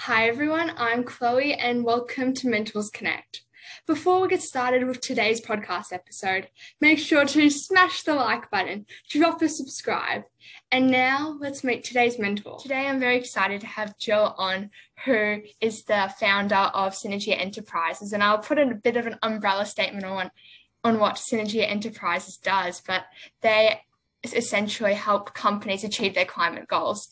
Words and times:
Hi 0.00 0.28
everyone, 0.28 0.72
I'm 0.76 1.02
Chloe 1.02 1.54
and 1.54 1.82
welcome 1.82 2.34
to 2.34 2.48
Mentors 2.48 2.90
Connect. 2.90 3.40
Before 3.86 4.20
we 4.20 4.28
get 4.28 4.42
started 4.42 4.86
with 4.86 5.00
today's 5.00 5.40
podcast 5.40 5.90
episode, 5.90 6.48
make 6.80 6.98
sure 6.98 7.24
to 7.24 7.50
smash 7.50 8.02
the 8.02 8.14
like 8.14 8.48
button, 8.50 8.86
drop 9.08 9.40
a 9.42 9.48
subscribe. 9.48 10.24
And 10.70 10.90
now 10.90 11.36
let's 11.40 11.64
meet 11.64 11.82
today's 11.82 12.18
mentor. 12.18 12.58
Today 12.60 12.86
I'm 12.86 13.00
very 13.00 13.16
excited 13.16 13.62
to 13.62 13.66
have 13.66 13.98
Jill 13.98 14.34
on, 14.38 14.70
who 15.06 15.38
is 15.60 15.84
the 15.84 16.12
founder 16.20 16.54
of 16.54 16.92
Synergy 16.92 17.36
Enterprises. 17.36 18.12
And 18.12 18.22
I'll 18.22 18.38
put 18.38 18.58
a 18.58 18.74
bit 18.74 18.98
of 18.98 19.06
an 19.06 19.18
umbrella 19.22 19.64
statement 19.64 20.04
on, 20.04 20.30
on 20.84 21.00
what 21.00 21.16
Synergy 21.16 21.68
Enterprises 21.68 22.36
does, 22.36 22.80
but 22.86 23.04
they 23.40 23.80
essentially 24.22 24.94
help 24.94 25.34
companies 25.34 25.82
achieve 25.82 26.14
their 26.14 26.26
climate 26.26 26.68
goals 26.68 27.08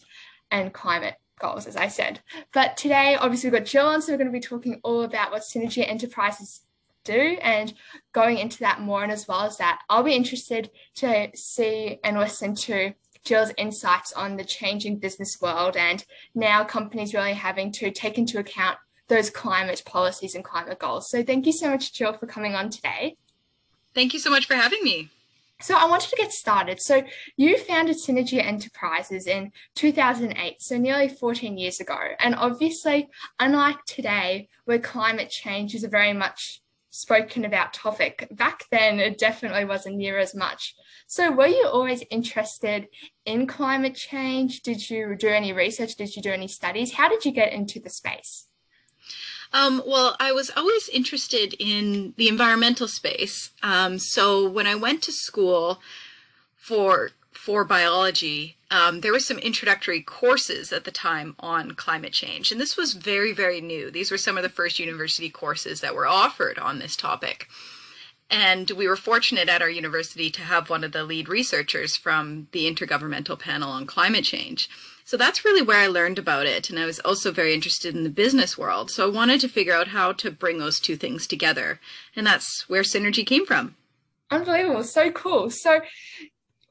and 0.50 0.72
climate 0.72 1.16
goals, 1.38 1.66
as 1.66 1.76
I 1.76 1.88
said. 1.88 2.20
But 2.52 2.76
today, 2.76 3.16
obviously, 3.16 3.50
we've 3.50 3.60
got 3.60 3.68
Jill 3.68 3.86
on, 3.86 4.02
so 4.02 4.12
we're 4.12 4.18
going 4.18 4.28
to 4.28 4.32
be 4.32 4.40
talking 4.40 4.80
all 4.82 5.02
about 5.02 5.30
what 5.30 5.42
Synergy 5.42 5.88
Enterprises 5.88 6.60
do 7.04 7.38
and 7.42 7.72
going 8.12 8.38
into 8.38 8.60
that 8.60 8.80
more. 8.80 9.02
And 9.02 9.12
as 9.12 9.28
well 9.28 9.42
as 9.42 9.58
that, 9.58 9.82
I'll 9.88 10.02
be 10.02 10.14
interested 10.14 10.70
to 10.96 11.28
see 11.34 11.98
and 12.02 12.18
listen 12.18 12.54
to 12.56 12.94
Jill's 13.24 13.52
insights 13.56 14.12
on 14.12 14.36
the 14.36 14.44
changing 14.44 14.98
business 14.98 15.40
world 15.40 15.76
and 15.76 16.04
now 16.34 16.62
companies 16.64 17.14
really 17.14 17.32
having 17.32 17.72
to 17.72 17.90
take 17.90 18.18
into 18.18 18.38
account 18.38 18.78
those 19.08 19.30
climate 19.30 19.82
policies 19.84 20.34
and 20.34 20.44
climate 20.44 20.78
goals. 20.78 21.10
So 21.10 21.22
thank 21.22 21.46
you 21.46 21.52
so 21.52 21.70
much, 21.70 21.92
Jill, 21.92 22.12
for 22.12 22.26
coming 22.26 22.54
on 22.54 22.70
today. 22.70 23.16
Thank 23.94 24.12
you 24.12 24.18
so 24.18 24.30
much 24.30 24.46
for 24.46 24.54
having 24.54 24.82
me. 24.82 25.10
So 25.64 25.74
I 25.74 25.86
wanted 25.86 26.10
to 26.10 26.16
get 26.16 26.30
started. 26.30 26.78
So 26.78 27.04
you 27.38 27.56
founded 27.56 27.96
Synergy 27.96 28.44
Enterprises 28.44 29.26
in 29.26 29.50
2008, 29.76 30.60
so 30.60 30.76
nearly 30.76 31.08
14 31.08 31.56
years 31.56 31.80
ago. 31.80 31.96
And 32.20 32.34
obviously, 32.34 33.08
unlike 33.40 33.82
today, 33.86 34.50
where 34.66 34.78
climate 34.78 35.30
change 35.30 35.74
is 35.74 35.82
a 35.82 35.88
very 35.88 36.12
much 36.12 36.60
spoken 36.90 37.46
about 37.46 37.72
topic, 37.72 38.28
back 38.30 38.64
then 38.70 39.00
it 39.00 39.16
definitely 39.16 39.64
wasn't 39.64 39.96
near 39.96 40.18
as 40.18 40.34
much. 40.34 40.74
So 41.06 41.32
were 41.32 41.46
you 41.46 41.66
always 41.66 42.04
interested 42.10 42.88
in 43.24 43.46
climate 43.46 43.94
change? 43.94 44.60
Did 44.60 44.90
you 44.90 45.16
do 45.16 45.28
any 45.28 45.54
research? 45.54 45.96
Did 45.96 46.14
you 46.14 46.20
do 46.20 46.30
any 46.30 46.46
studies? 46.46 46.92
How 46.92 47.08
did 47.08 47.24
you 47.24 47.32
get 47.32 47.54
into 47.54 47.80
the 47.80 47.88
space? 47.88 48.48
Um, 49.52 49.82
well, 49.86 50.16
I 50.18 50.32
was 50.32 50.50
always 50.56 50.88
interested 50.88 51.54
in 51.60 52.12
the 52.16 52.28
environmental 52.28 52.88
space. 52.88 53.50
Um, 53.62 53.98
so 54.00 54.48
when 54.48 54.66
I 54.66 54.74
went 54.74 55.02
to 55.04 55.12
school 55.12 55.80
for 56.56 57.10
for 57.32 57.64
biology, 57.64 58.56
um, 58.70 59.00
there 59.00 59.12
were 59.12 59.20
some 59.20 59.38
introductory 59.38 60.00
courses 60.00 60.72
at 60.72 60.84
the 60.84 60.90
time 60.90 61.36
on 61.38 61.72
climate 61.72 62.12
change, 62.12 62.50
and 62.50 62.60
this 62.60 62.76
was 62.76 62.94
very 62.94 63.32
very 63.32 63.60
new. 63.60 63.90
These 63.90 64.10
were 64.10 64.18
some 64.18 64.36
of 64.36 64.42
the 64.42 64.48
first 64.48 64.80
university 64.80 65.30
courses 65.30 65.80
that 65.80 65.94
were 65.94 66.06
offered 66.06 66.58
on 66.58 66.78
this 66.80 66.96
topic. 66.96 67.48
And 68.30 68.70
we 68.70 68.88
were 68.88 68.96
fortunate 68.96 69.48
at 69.48 69.62
our 69.62 69.70
university 69.70 70.30
to 70.30 70.40
have 70.40 70.70
one 70.70 70.82
of 70.82 70.92
the 70.92 71.04
lead 71.04 71.28
researchers 71.28 71.94
from 71.94 72.48
the 72.52 72.68
Intergovernmental 72.68 73.38
Panel 73.38 73.70
on 73.70 73.86
Climate 73.86 74.24
Change. 74.24 74.68
So 75.04 75.16
that's 75.18 75.44
really 75.44 75.62
where 75.62 75.78
I 75.78 75.86
learned 75.86 76.18
about 76.18 76.46
it. 76.46 76.70
And 76.70 76.78
I 76.78 76.86
was 76.86 76.98
also 77.00 77.30
very 77.30 77.52
interested 77.52 77.94
in 77.94 78.04
the 78.04 78.10
business 78.10 78.56
world. 78.56 78.90
So 78.90 79.06
I 79.06 79.10
wanted 79.10 79.40
to 79.42 79.48
figure 79.48 79.74
out 79.74 79.88
how 79.88 80.12
to 80.12 80.30
bring 80.30 80.58
those 80.58 80.80
two 80.80 80.96
things 80.96 81.26
together. 81.26 81.78
And 82.16 82.26
that's 82.26 82.68
where 82.68 82.82
Synergy 82.82 83.26
came 83.26 83.44
from. 83.44 83.76
Unbelievable. 84.30 84.82
So 84.82 85.10
cool. 85.10 85.50
So 85.50 85.80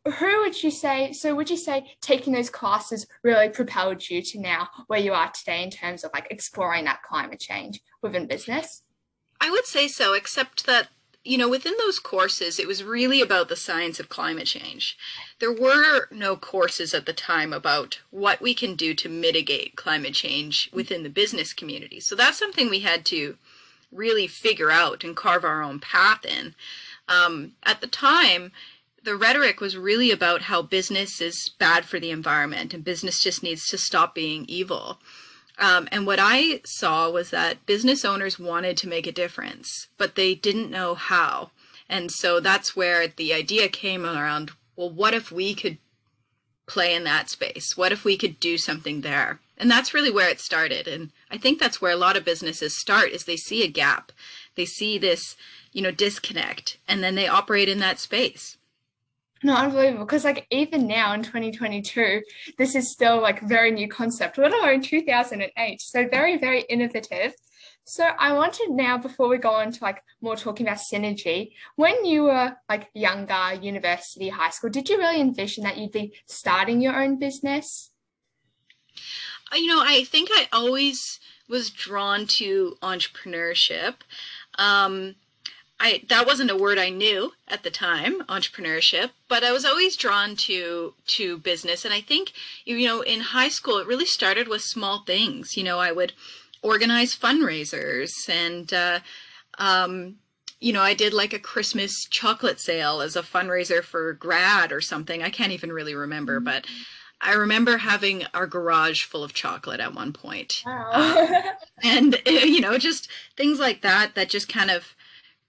who 0.06 0.42
would 0.42 0.62
you 0.62 0.70
say 0.70 1.14
so 1.14 1.34
would 1.34 1.50
you 1.50 1.56
say 1.56 1.96
taking 2.02 2.34
those 2.34 2.50
classes 2.50 3.08
really 3.22 3.48
propelled 3.50 4.10
you 4.10 4.22
to 4.22 4.40
now 4.40 4.68
where 4.88 5.00
you 5.00 5.14
are 5.14 5.32
today 5.32 5.64
in 5.64 5.70
terms 5.70 6.04
of 6.04 6.12
like 6.14 6.28
exploring 6.30 6.84
that 6.84 7.02
climate 7.04 7.40
change 7.40 7.80
within 8.02 8.28
business 8.28 8.84
i 9.40 9.50
would 9.50 9.66
say 9.66 9.88
so 9.88 10.14
except 10.14 10.66
that 10.66 10.90
you 11.24 11.38
know, 11.38 11.48
within 11.48 11.74
those 11.78 12.00
courses, 12.00 12.60
it 12.60 12.68
was 12.68 12.84
really 12.84 13.22
about 13.22 13.48
the 13.48 13.56
science 13.56 14.00
of 14.00 14.10
climate 14.10 14.48
change. 14.48 14.98
There 15.40 15.54
were 15.54 16.08
no 16.12 16.36
courses 16.36 16.94
at 16.94 17.06
the 17.06 17.14
time 17.14 17.54
about 17.54 18.02
what 18.12 18.42
we 18.42 18.54
can 18.54 18.76
do 18.76 18.94
to 18.96 19.08
mitigate 19.08 19.78
climate 19.78 20.14
change 20.14 20.70
within 20.74 21.04
the 21.04 21.10
business 21.10 21.54
community. 21.54 22.02
So 22.02 22.16
that's 22.16 22.38
something 22.38 22.70
we 22.70 22.82
had 22.82 23.06
to 23.06 23.38
really 23.92 24.28
figure 24.28 24.72
out 24.72 25.04
and 25.04 25.16
carve 25.16 25.46
our 25.46 25.62
own 25.62 25.80
path 25.80 26.26
in. 26.26 26.56
Um, 27.08 27.54
at 27.64 27.80
the 27.80 27.88
time, 27.88 28.52
the 29.04 29.16
rhetoric 29.16 29.62
was 29.62 29.78
really 29.78 30.12
about 30.12 30.44
how 30.44 30.62
business 30.62 31.22
is 31.22 31.50
bad 31.58 31.86
for 31.86 32.00
the 32.00 32.12
environment 32.12 32.74
and 32.74 32.84
business 32.84 33.22
just 33.22 33.44
needs 33.44 33.68
to 33.68 33.78
stop 33.78 34.16
being 34.16 34.46
evil. 34.48 35.00
Um, 35.60 35.88
and 35.92 36.06
what 36.06 36.20
I 36.20 36.62
saw 36.66 37.10
was 37.10 37.30
that 37.30 37.66
business 37.66 38.04
owners 38.04 38.40
wanted 38.40 38.76
to 38.78 38.88
make 38.88 39.06
a 39.06 39.12
difference, 39.12 39.88
but 39.98 40.16
they 40.16 40.34
didn't 40.34 40.72
know 40.72 40.96
how. 40.96 41.52
And 41.88 42.12
so 42.12 42.40
that's 42.40 42.76
where 42.76 43.08
the 43.08 43.34
idea 43.34 43.68
came 43.70 44.06
around 44.06 44.52
well, 44.76 44.90
what 44.90 45.14
if 45.14 45.32
we 45.32 45.54
could 45.54 45.78
play 46.66 46.96
in 46.96 47.04
that 47.04 47.30
space? 47.30 47.78
What 47.78 47.92
if 47.92 48.04
we 48.04 48.18
could 48.18 48.40
do 48.40 48.58
something 48.58 49.02
there? 49.02 49.40
And 49.58 49.70
that's 49.70 49.94
really 49.94 50.12
where 50.12 50.30
it 50.30 50.40
started. 50.40 50.88
And 50.88 51.12
I 51.30 51.38
think 51.38 51.60
that's 51.60 51.82
where 51.82 51.92
a 51.92 51.98
lot 51.98 52.18
of 52.18 52.26
businesses 52.26 52.76
start 52.76 53.12
is 53.12 53.26
they 53.26 53.38
see 53.38 53.64
a 53.64 53.68
gap. 53.68 54.12
They 54.56 54.66
see 54.66 54.98
this, 54.98 55.36
you 55.72 55.82
know, 55.82 55.92
disconnect 55.92 56.78
and 56.88 57.04
then 57.04 57.16
they 57.16 57.28
operate 57.28 57.70
in 57.70 57.80
that 57.80 58.00
space. 58.00 58.58
No, 59.44 59.56
unbelievable. 59.56 60.06
Because 60.06 60.24
like 60.24 60.48
even 60.52 60.88
now 60.88 61.14
in 61.14 61.22
2022, 61.22 62.22
this 62.58 62.76
is 62.76 62.92
still 62.92 63.22
like 63.22 63.42
very 63.42 63.72
new 63.72 63.90
concept, 63.90 64.38
let 64.38 64.54
alone 64.54 64.82
2008. 64.82 65.82
So 65.82 66.08
very, 66.08 66.38
very 66.38 66.62
innovative. 66.62 67.34
So 67.86 68.06
I 68.18 68.32
wanted 68.32 68.70
now, 68.70 68.98
before 68.98 69.28
we 69.28 69.38
go 69.38 69.50
on 69.50 69.74
to 69.74 69.84
like 69.84 70.02
more 70.22 70.38
talking 70.38 70.66
about 70.66 70.80
synergy, 70.80 71.52
when 71.76 72.06
you 72.06 72.24
were 72.24 72.56
like 72.70 72.90
younger, 72.94 73.56
university, 73.62 74.30
high 74.30 74.52
school, 74.52 74.70
did 74.70 74.88
you 74.88 74.98
really 74.98 75.20
envision 75.20 75.66
that 75.66 75.78
you'd 75.78 75.92
be 75.92 76.14
starting 76.26 76.80
your 76.80 77.02
own 77.02 77.20
business? 77.20 77.92
Uh, 79.52 79.58
you 79.58 79.68
know, 79.68 79.84
I 79.86 80.06
think 80.06 80.30
I 80.32 80.48
always 80.54 81.20
was 81.50 81.70
drawn 81.70 82.26
to 82.26 82.78
entrepreneurship. 82.82 83.96
Um, 84.58 85.16
I 85.84 86.02
that 86.08 86.26
wasn't 86.26 86.50
a 86.50 86.56
word 86.56 86.80
I 86.80 86.90
knew 86.90 87.34
at 87.48 87.64
the 87.64 87.70
time, 87.70 88.22
entrepreneurship, 88.24 89.10
but 89.28 89.44
I 89.44 89.52
was 89.52 89.66
always 89.66 89.98
drawn 89.98 90.38
to 90.38 90.94
to 91.08 91.38
business 91.38 91.84
and 91.84 91.94
I 91.94 92.00
think 92.00 92.32
you 92.64 92.88
know 92.88 93.02
in 93.02 93.20
high 93.20 93.50
school 93.50 93.80
it 93.80 93.88
really 93.88 94.06
started 94.06 94.48
with 94.48 94.62
small 94.62 95.04
things. 95.04 95.58
You 95.58 95.64
know, 95.66 95.80
I 95.80 95.92
would 95.92 96.14
organize 96.62 97.14
fundraisers 97.14 98.12
and 98.30 98.74
uh, 98.74 99.00
um, 99.58 100.16
you 100.62 100.72
know, 100.72 100.82
I 100.82 100.94
did 100.94 101.14
like 101.14 101.34
a 101.34 101.40
Christmas 101.40 102.06
chocolate 102.10 102.62
sale 102.62 103.02
as 103.02 103.18
a 103.18 103.22
fundraiser 103.22 103.84
for 103.84 104.14
grad 104.14 104.72
or 104.72 104.80
something. 104.80 105.22
I 105.22 105.30
can't 105.30 105.52
even 105.52 105.74
really 105.74 105.94
remember, 105.96 106.38
mm-hmm. 106.38 106.46
but 106.46 106.66
I 107.20 107.34
remember 107.34 107.78
having 107.78 108.24
our 108.34 108.48
garage 108.48 109.04
full 109.04 109.26
of 109.26 109.34
chocolate 109.34 109.82
at 109.82 109.94
one 109.94 110.14
point. 110.14 110.64
Wow. 110.66 110.92
uh, 110.94 111.42
and, 111.84 112.22
you 112.26 112.62
know, 112.62 112.78
just 112.78 113.10
things 113.36 113.60
like 113.60 113.82
that, 113.82 114.16
that 114.16 114.30
just 114.30 114.48
kind 114.48 114.72
of 114.72 114.96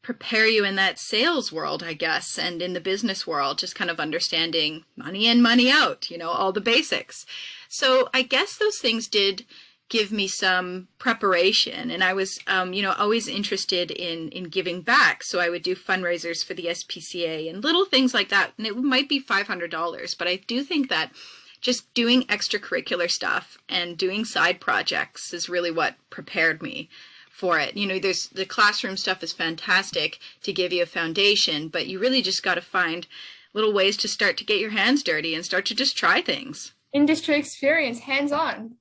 prepare 0.04 0.46
you 0.46 0.64
in 0.64 0.76
that 0.76 1.00
sales 1.00 1.50
world, 1.50 1.82
I 1.82 1.94
guess, 1.94 2.38
and 2.38 2.62
in 2.62 2.74
the 2.74 2.80
business 2.80 3.26
world, 3.26 3.58
just 3.58 3.74
kind 3.74 3.90
of 3.90 3.98
understanding 3.98 4.84
money 4.96 5.26
in, 5.26 5.42
money 5.42 5.70
out, 5.70 6.10
you 6.10 6.18
know, 6.18 6.28
all 6.28 6.52
the 6.52 6.60
basics. 6.60 7.26
So 7.68 8.10
I 8.14 8.22
guess 8.22 8.56
those 8.56 8.78
things 8.78 9.08
did 9.08 9.46
give 9.88 10.10
me 10.10 10.26
some 10.26 10.88
preparation 10.98 11.90
and 11.90 12.02
i 12.02 12.12
was 12.12 12.40
um, 12.46 12.72
you 12.72 12.82
know 12.82 12.94
always 12.98 13.28
interested 13.28 13.90
in 13.90 14.30
in 14.30 14.44
giving 14.44 14.80
back 14.80 15.22
so 15.22 15.38
i 15.38 15.50
would 15.50 15.62
do 15.62 15.76
fundraisers 15.76 16.42
for 16.42 16.54
the 16.54 16.66
spca 16.68 17.50
and 17.50 17.62
little 17.62 17.84
things 17.84 18.14
like 18.14 18.30
that 18.30 18.52
and 18.56 18.66
it 18.66 18.74
might 18.76 19.10
be 19.10 19.22
$500 19.22 20.18
but 20.18 20.26
i 20.26 20.36
do 20.36 20.62
think 20.64 20.88
that 20.88 21.12
just 21.60 21.92
doing 21.92 22.22
extracurricular 22.24 23.10
stuff 23.10 23.58
and 23.68 23.98
doing 23.98 24.24
side 24.24 24.58
projects 24.58 25.34
is 25.34 25.50
really 25.50 25.70
what 25.70 25.96
prepared 26.08 26.62
me 26.62 26.88
for 27.34 27.58
it. 27.58 27.76
You 27.76 27.86
know, 27.86 27.98
there's 27.98 28.28
the 28.28 28.46
classroom 28.46 28.96
stuff 28.96 29.22
is 29.22 29.32
fantastic 29.32 30.20
to 30.44 30.52
give 30.52 30.72
you 30.72 30.84
a 30.84 30.86
foundation, 30.86 31.68
but 31.68 31.88
you 31.88 31.98
really 31.98 32.22
just 32.22 32.44
got 32.44 32.54
to 32.54 32.60
find 32.60 33.08
little 33.52 33.72
ways 33.72 33.96
to 33.98 34.08
start 34.08 34.36
to 34.36 34.44
get 34.44 34.60
your 34.60 34.70
hands 34.70 35.02
dirty 35.02 35.34
and 35.34 35.44
start 35.44 35.66
to 35.66 35.74
just 35.74 35.96
try 35.96 36.22
things. 36.22 36.74
Industry 36.92 37.34
experience, 37.34 37.98
hands 38.00 38.30
on. 38.30 38.76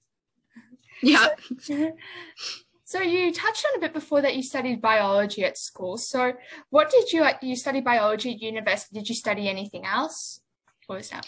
Yeah. 1.01 1.29
So, 1.59 1.97
so 2.85 3.01
you 3.01 3.33
touched 3.33 3.65
on 3.71 3.77
a 3.77 3.81
bit 3.81 3.91
before 3.91 4.21
that 4.21 4.35
you 4.35 4.43
studied 4.43 4.81
biology 4.81 5.43
at 5.43 5.57
school. 5.57 5.97
So 5.97 6.33
what 6.69 6.91
did 6.91 7.11
you 7.11 7.25
you 7.41 7.55
study 7.55 7.81
biology 7.81 8.35
at 8.35 8.41
university? 8.41 8.99
Did 8.99 9.09
you 9.09 9.15
study 9.15 9.49
anything 9.49 9.83
else? 9.83 10.41
What 10.85 10.97
was 10.97 11.09
that? 11.09 11.25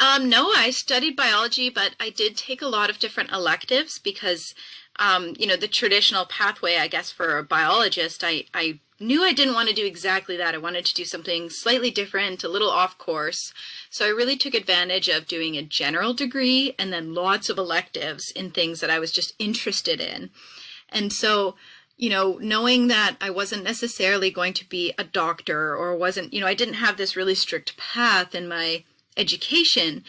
Um, 0.00 0.28
no, 0.28 0.50
I 0.56 0.70
studied 0.70 1.14
biology, 1.14 1.70
but 1.70 1.94
I 2.00 2.10
did 2.10 2.36
take 2.36 2.60
a 2.60 2.66
lot 2.66 2.90
of 2.90 2.98
different 2.98 3.30
electives 3.30 4.00
because 4.00 4.52
um, 4.98 5.34
you 5.38 5.46
know, 5.46 5.56
the 5.56 5.68
traditional 5.68 6.26
pathway, 6.26 6.76
I 6.76 6.88
guess, 6.88 7.10
for 7.10 7.38
a 7.38 7.44
biologist, 7.44 8.22
I, 8.22 8.44
I 8.54 8.80
knew 9.00 9.22
I 9.24 9.32
didn't 9.32 9.54
want 9.54 9.68
to 9.68 9.74
do 9.74 9.84
exactly 9.84 10.36
that. 10.36 10.54
I 10.54 10.58
wanted 10.58 10.84
to 10.86 10.94
do 10.94 11.04
something 11.04 11.50
slightly 11.50 11.90
different, 11.90 12.44
a 12.44 12.48
little 12.48 12.70
off 12.70 12.98
course. 12.98 13.52
So 13.90 14.06
I 14.06 14.10
really 14.10 14.36
took 14.36 14.54
advantage 14.54 15.08
of 15.08 15.26
doing 15.26 15.56
a 15.56 15.62
general 15.62 16.14
degree 16.14 16.74
and 16.78 16.92
then 16.92 17.14
lots 17.14 17.48
of 17.48 17.58
electives 17.58 18.30
in 18.30 18.50
things 18.50 18.80
that 18.80 18.90
I 18.90 18.98
was 18.98 19.12
just 19.12 19.34
interested 19.38 20.00
in. 20.00 20.30
And 20.88 21.12
so, 21.12 21.56
you 21.96 22.10
know, 22.10 22.38
knowing 22.40 22.88
that 22.88 23.16
I 23.20 23.30
wasn't 23.30 23.64
necessarily 23.64 24.30
going 24.30 24.52
to 24.54 24.68
be 24.68 24.92
a 24.98 25.04
doctor 25.04 25.74
or 25.74 25.96
wasn't, 25.96 26.32
you 26.32 26.40
know, 26.40 26.46
I 26.46 26.54
didn't 26.54 26.74
have 26.74 26.96
this 26.96 27.16
really 27.16 27.34
strict 27.34 27.76
path 27.76 28.34
in 28.34 28.48
my 28.48 28.84
education. 29.16 30.04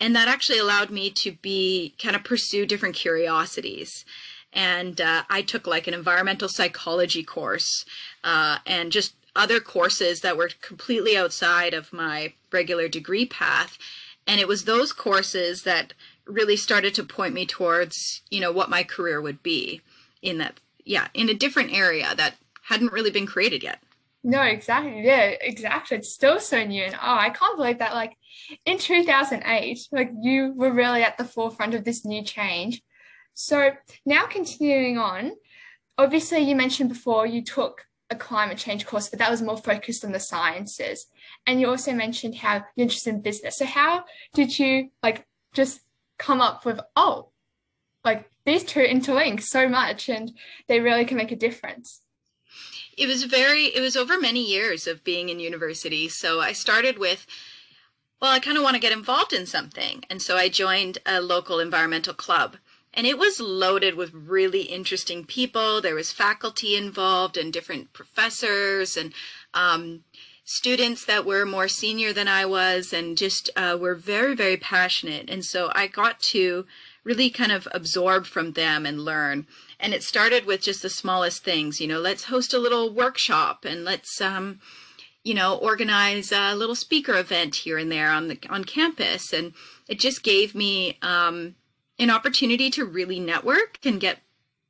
And 0.00 0.16
that 0.16 0.28
actually 0.28 0.58
allowed 0.58 0.90
me 0.90 1.10
to 1.10 1.32
be 1.32 1.94
kind 2.02 2.16
of 2.16 2.24
pursue 2.24 2.64
different 2.64 2.94
curiosities 2.94 4.04
and 4.52 5.00
uh, 5.00 5.22
I 5.28 5.42
took 5.42 5.66
like 5.66 5.86
an 5.86 5.94
environmental 5.94 6.48
psychology 6.48 7.22
course 7.22 7.84
uh, 8.24 8.58
and 8.66 8.90
just 8.90 9.14
other 9.36 9.60
courses 9.60 10.20
that 10.20 10.36
were 10.36 10.50
completely 10.60 11.16
outside 11.16 11.72
of 11.72 11.92
my 11.92 12.32
regular 12.52 12.88
degree 12.88 13.26
path. 13.26 13.78
And 14.26 14.40
it 14.40 14.48
was 14.48 14.64
those 14.64 14.92
courses 14.92 15.62
that 15.62 15.94
really 16.26 16.56
started 16.56 16.94
to 16.94 17.04
point 17.04 17.34
me 17.34 17.46
towards, 17.46 18.22
you 18.30 18.40
know, 18.40 18.52
what 18.52 18.70
my 18.70 18.82
career 18.82 19.20
would 19.20 19.42
be 19.42 19.82
in 20.20 20.38
that, 20.38 20.58
yeah, 20.84 21.08
in 21.14 21.28
a 21.28 21.34
different 21.34 21.72
area 21.72 22.14
that 22.16 22.34
hadn't 22.64 22.92
really 22.92 23.10
been 23.10 23.26
created 23.26 23.62
yet. 23.62 23.80
No, 24.22 24.42
exactly. 24.42 25.02
Yeah, 25.02 25.32
exactly. 25.40 25.96
It's 25.96 26.12
still 26.12 26.40
so 26.40 26.62
new. 26.62 26.82
And 26.82 26.94
oh, 26.94 26.98
I 27.00 27.30
can't 27.30 27.56
believe 27.56 27.78
that, 27.78 27.94
like, 27.94 28.16
in 28.64 28.78
2008, 28.78 29.88
like, 29.92 30.10
you 30.20 30.52
were 30.54 30.72
really 30.72 31.02
at 31.02 31.18
the 31.18 31.24
forefront 31.24 31.74
of 31.74 31.84
this 31.84 32.04
new 32.04 32.22
change. 32.22 32.82
So 33.34 33.72
now 34.04 34.26
continuing 34.26 34.98
on, 34.98 35.32
obviously 35.96 36.40
you 36.40 36.56
mentioned 36.56 36.88
before 36.88 37.26
you 37.26 37.42
took 37.42 37.86
a 38.10 38.16
climate 38.16 38.58
change 38.58 38.86
course, 38.86 39.08
but 39.08 39.18
that 39.20 39.30
was 39.30 39.40
more 39.40 39.56
focused 39.56 40.04
on 40.04 40.12
the 40.12 40.20
sciences. 40.20 41.06
And 41.46 41.60
you 41.60 41.68
also 41.68 41.92
mentioned 41.92 42.34
how 42.36 42.64
you're 42.74 42.84
interested 42.84 43.14
in 43.14 43.22
business. 43.22 43.56
So 43.58 43.64
how 43.64 44.04
did 44.34 44.58
you 44.58 44.90
like 45.02 45.26
just 45.54 45.80
come 46.18 46.40
up 46.40 46.64
with, 46.64 46.80
oh, 46.96 47.30
like 48.04 48.28
these 48.44 48.64
two 48.64 48.80
interlink 48.80 49.42
so 49.42 49.68
much 49.68 50.08
and 50.08 50.32
they 50.66 50.80
really 50.80 51.04
can 51.04 51.16
make 51.16 51.32
a 51.32 51.36
difference? 51.36 52.00
It 52.98 53.06
was 53.06 53.24
very, 53.24 53.66
it 53.66 53.80
was 53.80 53.96
over 53.96 54.20
many 54.20 54.44
years 54.44 54.86
of 54.86 55.04
being 55.04 55.28
in 55.28 55.38
university. 55.38 56.08
So 56.08 56.40
I 56.40 56.52
started 56.52 56.98
with, 56.98 57.26
well, 58.20 58.32
I 58.32 58.38
kind 58.38 58.56
of 58.56 58.62
want 58.62 58.74
to 58.74 58.80
get 58.80 58.92
involved 58.92 59.32
in 59.32 59.46
something. 59.46 60.04
And 60.10 60.20
so 60.20 60.36
I 60.36 60.48
joined 60.48 60.98
a 61.06 61.20
local 61.20 61.58
environmental 61.58 62.14
club 62.14 62.56
and 62.92 63.06
it 63.06 63.18
was 63.18 63.40
loaded 63.40 63.94
with 63.94 64.12
really 64.12 64.62
interesting 64.62 65.24
people. 65.24 65.80
There 65.80 65.94
was 65.94 66.12
faculty 66.12 66.76
involved 66.76 67.36
and 67.36 67.52
different 67.52 67.92
professors 67.92 68.96
and 68.96 69.12
um, 69.54 70.04
students 70.44 71.04
that 71.04 71.24
were 71.24 71.46
more 71.46 71.68
senior 71.68 72.12
than 72.12 72.26
I 72.26 72.44
was 72.44 72.92
and 72.92 73.16
just 73.16 73.48
uh, 73.56 73.78
were 73.80 73.94
very, 73.94 74.34
very 74.34 74.56
passionate. 74.56 75.30
And 75.30 75.44
so 75.44 75.70
I 75.74 75.86
got 75.86 76.18
to 76.20 76.66
really 77.04 77.30
kind 77.30 77.52
of 77.52 77.68
absorb 77.70 78.26
from 78.26 78.52
them 78.52 78.84
and 78.84 79.04
learn. 79.04 79.46
And 79.78 79.94
it 79.94 80.02
started 80.02 80.44
with 80.44 80.60
just 80.60 80.82
the 80.82 80.90
smallest 80.90 81.44
things, 81.44 81.80
you 81.80 81.86
know, 81.86 82.00
let's 82.00 82.24
host 82.24 82.52
a 82.52 82.58
little 82.58 82.92
workshop 82.92 83.64
and 83.64 83.84
let's, 83.84 84.20
um, 84.20 84.60
you 85.22 85.34
know, 85.34 85.56
organize 85.56 86.32
a 86.32 86.54
little 86.54 86.74
speaker 86.74 87.18
event 87.18 87.54
here 87.54 87.78
and 87.78 87.92
there 87.92 88.10
on 88.10 88.28
the 88.28 88.38
on 88.48 88.64
campus. 88.64 89.32
And 89.32 89.52
it 89.88 89.98
just 89.98 90.22
gave 90.22 90.54
me 90.54 90.98
um, 91.02 91.56
an 91.98 92.10
opportunity 92.10 92.70
to 92.70 92.84
really 92.84 93.20
network 93.20 93.78
and 93.84 94.00
get 94.00 94.20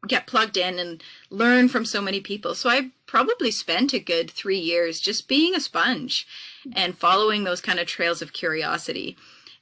get 0.08 0.26
plugged 0.26 0.56
in 0.56 0.78
and 0.78 1.02
learn 1.28 1.68
from 1.68 1.84
so 1.84 2.00
many 2.00 2.20
people. 2.20 2.54
So 2.54 2.70
I 2.70 2.90
probably 3.06 3.50
spent 3.50 3.92
a 3.92 3.98
good 3.98 4.30
three 4.30 4.58
years 4.58 4.98
just 4.98 5.28
being 5.28 5.54
a 5.54 5.60
sponge 5.60 6.26
and 6.74 6.96
following 6.96 7.44
those 7.44 7.60
kind 7.60 7.78
of 7.78 7.86
trails 7.86 8.22
of 8.22 8.32
curiosity. 8.32 9.16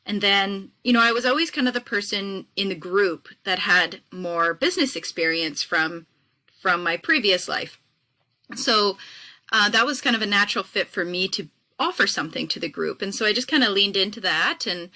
And 0.07 0.21
then, 0.21 0.71
you 0.85 0.93
know, 0.93 1.03
I 1.03 1.13
was 1.13 1.27
always 1.27 1.51
kind 1.51 1.69
of 1.69 1.75
the 1.75 1.81
person 1.81 2.47
in 2.57 2.69
the 2.69 2.75
group 2.75 3.29
that 3.45 3.59
had 3.59 4.01
more 4.13 4.55
business 4.55 4.97
experience 4.97 5.63
from 5.63 6.07
from 6.61 6.83
my 6.83 6.97
previous 6.97 7.47
life. 7.47 7.79
So 8.55 8.97
uh, 9.53 9.69
that 9.71 9.87
was 9.87 10.01
kind 10.01 10.17
of 10.17 10.23
a 10.23 10.27
natural 10.27 10.65
fit 10.65 10.89
for 10.89 11.05
me 11.05 11.29
to 11.29 11.49
offer 11.79 12.07
something 12.07 12.49
to 12.49 12.61
the 12.61 12.69
group. 12.69 13.03
And 13.03 13.15
so 13.15 13.25
I 13.25 13.33
just 13.33 13.49
kind 13.49 13.63
of 13.63 13.71
leaned 13.71 13.97
into 13.97 14.21
that 14.21 14.67
and 14.67 14.91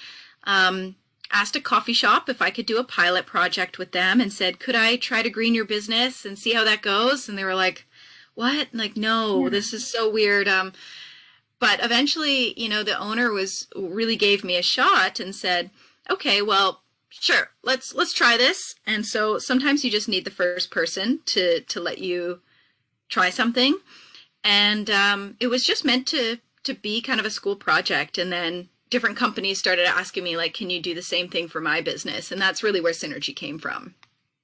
um, 0.44 0.96
asked 1.30 1.56
a 1.56 1.60
coffee 1.60 1.92
shop 1.92 2.28
if 2.28 2.42
I 2.42 2.50
could 2.50 2.66
do 2.66 2.78
a 2.78 2.84
pilot 2.84 3.26
project 3.26 3.78
with 3.78 3.92
them 3.92 4.20
and 4.20 4.32
said, 4.32 4.58
could 4.58 4.74
I 4.74 4.96
try 4.96 5.22
to 5.22 5.30
green 5.30 5.54
your 5.54 5.64
business 5.64 6.24
and 6.24 6.38
see 6.38 6.52
how 6.52 6.64
that 6.64 6.82
goes? 6.82 7.28
And 7.28 7.38
they 7.38 7.44
were 7.44 7.54
like, 7.54 7.86
what? 8.34 8.68
Like, 8.72 8.96
no, 8.96 9.48
this 9.48 9.72
is 9.72 9.86
so 9.86 10.10
weird. 10.10 10.48
Um, 10.48 10.72
but 11.60 11.82
eventually, 11.84 12.58
you 12.60 12.68
know, 12.68 12.82
the 12.82 12.98
owner 12.98 13.30
was 13.30 13.68
really 13.76 14.16
gave 14.16 14.42
me 14.42 14.56
a 14.56 14.62
shot 14.62 15.20
and 15.20 15.34
said, 15.34 15.70
okay, 16.10 16.42
well, 16.42 16.82
sure, 17.08 17.50
let's, 17.62 17.94
let's 17.94 18.12
try 18.12 18.36
this. 18.36 18.74
And 18.86 19.06
so 19.06 19.38
sometimes 19.38 19.84
you 19.84 19.90
just 19.90 20.08
need 20.08 20.24
the 20.24 20.30
first 20.30 20.70
person 20.70 21.20
to, 21.26 21.60
to 21.60 21.80
let 21.80 21.98
you 21.98 22.40
try 23.08 23.30
something. 23.30 23.78
And, 24.44 24.90
um, 24.90 25.36
it 25.40 25.48
was 25.48 25.64
just 25.64 25.84
meant 25.84 26.06
to, 26.08 26.38
to 26.64 26.74
be 26.74 27.00
kind 27.00 27.20
of 27.20 27.26
a 27.26 27.30
school 27.30 27.56
project. 27.56 28.18
And 28.18 28.32
then 28.32 28.68
different 28.92 29.16
companies 29.16 29.58
started 29.58 29.86
asking 29.86 30.22
me 30.22 30.36
like 30.36 30.52
can 30.52 30.68
you 30.68 30.78
do 30.78 30.94
the 30.94 31.02
same 31.02 31.26
thing 31.26 31.48
for 31.48 31.62
my 31.62 31.80
business? 31.80 32.30
And 32.30 32.40
that's 32.40 32.62
really 32.62 32.80
where 32.80 32.92
synergy 32.92 33.34
came 33.34 33.58
from. 33.58 33.94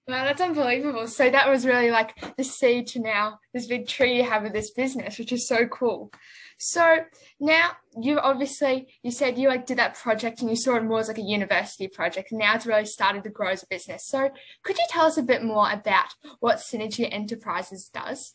Wow 0.08 0.24
that's 0.24 0.40
unbelievable. 0.40 1.06
So 1.06 1.28
that 1.28 1.50
was 1.50 1.66
really 1.66 1.90
like 1.90 2.14
the 2.38 2.44
seed 2.44 2.86
to 2.88 3.00
now 3.00 3.40
this 3.52 3.66
big 3.66 3.86
tree 3.86 4.16
you 4.16 4.24
have 4.24 4.46
of 4.46 4.54
this 4.54 4.70
business 4.70 5.18
which 5.18 5.32
is 5.32 5.46
so 5.46 5.66
cool. 5.66 6.10
So 6.56 7.00
now 7.38 7.72
you 8.00 8.18
obviously 8.18 8.88
you 9.02 9.10
said 9.10 9.36
you 9.36 9.48
like 9.48 9.66
did 9.66 9.76
that 9.76 9.96
project 9.96 10.40
and 10.40 10.48
you 10.48 10.56
saw 10.56 10.76
it 10.76 10.84
more 10.84 11.00
as 11.00 11.08
like 11.08 11.18
a 11.18 11.22
university 11.22 11.86
project. 11.86 12.32
Now 12.32 12.54
it's 12.54 12.64
really 12.64 12.86
started 12.86 13.24
to 13.24 13.30
grow 13.30 13.50
as 13.50 13.64
a 13.64 13.66
business. 13.68 14.06
So 14.06 14.30
could 14.62 14.78
you 14.78 14.86
tell 14.88 15.04
us 15.04 15.18
a 15.18 15.22
bit 15.22 15.44
more 15.44 15.70
about 15.70 16.14
what 16.40 16.56
synergy 16.56 17.06
enterprises 17.12 17.90
does 17.92 18.34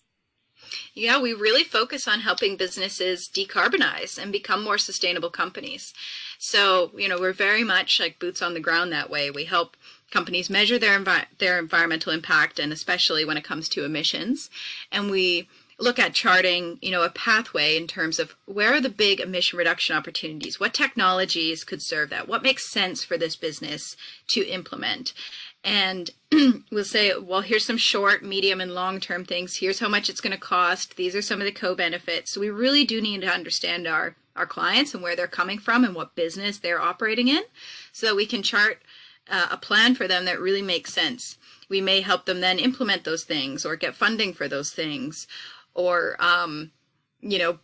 yeah, 0.94 1.20
we 1.20 1.34
really 1.34 1.64
focus 1.64 2.08
on 2.08 2.22
helping 2.22 2.56
businesses 2.56 3.30
decarbonize 3.34 4.18
and 4.22 4.32
become 4.32 4.64
more 4.64 4.78
sustainable 4.78 5.30
companies. 5.30 5.94
So, 6.38 6.92
you 6.98 7.08
know, 7.08 7.20
we're 7.20 7.34
very 7.34 7.64
much 7.64 8.00
like 8.00 8.20
boots 8.20 8.42
on 8.42 8.54
the 8.54 8.60
ground 8.60 8.92
that 8.92 9.10
way. 9.10 9.32
We 9.32 9.46
help 9.46 9.78
companies 10.12 10.50
measure 10.50 10.78
their 10.78 11.00
envi- 11.00 11.26
their 11.40 11.58
environmental 11.58 12.12
impact 12.12 12.60
and 12.60 12.72
especially 12.72 13.26
when 13.26 13.38
it 13.38 13.44
comes 13.44 13.68
to 13.70 13.84
emissions. 13.86 14.50
And 14.92 15.10
we 15.10 15.48
look 15.80 16.00
at 16.00 16.14
charting, 16.14 16.78
you 16.82 16.92
know, 16.92 17.04
a 17.04 17.10
pathway 17.10 17.76
in 17.78 17.88
terms 17.88 18.20
of 18.20 18.36
where 18.46 18.74
are 18.74 18.82
the 18.82 18.90
big 18.90 19.20
emission 19.20 19.58
reduction 19.58 19.96
opportunities? 19.96 20.60
What 20.60 20.74
technologies 20.74 21.64
could 21.64 21.82
serve 21.82 22.10
that? 22.12 22.28
What 22.28 22.44
makes 22.44 22.72
sense 22.72 23.04
for 23.04 23.18
this 23.18 23.36
business 23.36 23.96
to 24.28 24.48
implement? 24.48 25.14
And 25.64 26.10
we'll 26.72 26.84
say, 26.84 27.18
well, 27.18 27.42
here's 27.42 27.66
some 27.66 27.78
short, 27.78 28.24
medium, 28.24 28.60
and 28.60 28.74
long 28.74 29.00
term 29.00 29.26
things. 29.26 29.58
Here's 29.58 29.80
how 29.80 29.88
much 29.88 30.10
it's 30.10 30.22
going 30.22 30.34
to 30.34 30.40
cost. 30.40 30.96
These 30.96 31.16
are 31.16 31.22
some 31.22 31.40
of 31.40 31.46
the 31.46 31.52
co 31.52 31.76
benefits. 31.76 32.32
So 32.32 32.42
we 32.42 32.50
really 32.50 32.84
do 32.84 33.02
need 33.02 33.22
to 33.22 33.28
understand 33.28 33.88
our, 33.88 34.16
our 34.36 34.46
clients 34.46 34.94
and 34.94 35.02
where 35.02 35.16
they're 35.16 35.28
coming 35.28 35.60
from 35.60 35.84
and 35.84 35.96
what 35.96 36.16
business 36.16 36.58
they're 36.58 36.82
operating 36.82 37.28
in 37.28 37.44
so 37.92 38.08
that 38.08 38.16
we 38.16 38.26
can 38.26 38.44
chart 38.44 38.82
uh, 39.30 39.48
a 39.52 39.58
plan 39.58 39.96
for 39.96 40.08
them 40.08 40.26
that 40.26 40.40
really 40.40 40.62
makes 40.62 40.94
sense. 40.94 41.38
We 41.70 41.80
may 41.80 42.02
help 42.02 42.26
them 42.26 42.42
then 42.42 42.60
implement 42.60 43.04
those 43.04 43.24
things 43.24 43.66
or 43.66 43.76
get 43.76 43.96
funding 43.96 44.34
for 44.34 44.48
those 44.48 44.72
things 44.72 45.28
or, 45.74 46.18
um, 46.20 46.72
you 47.22 47.40
know, 47.40 47.60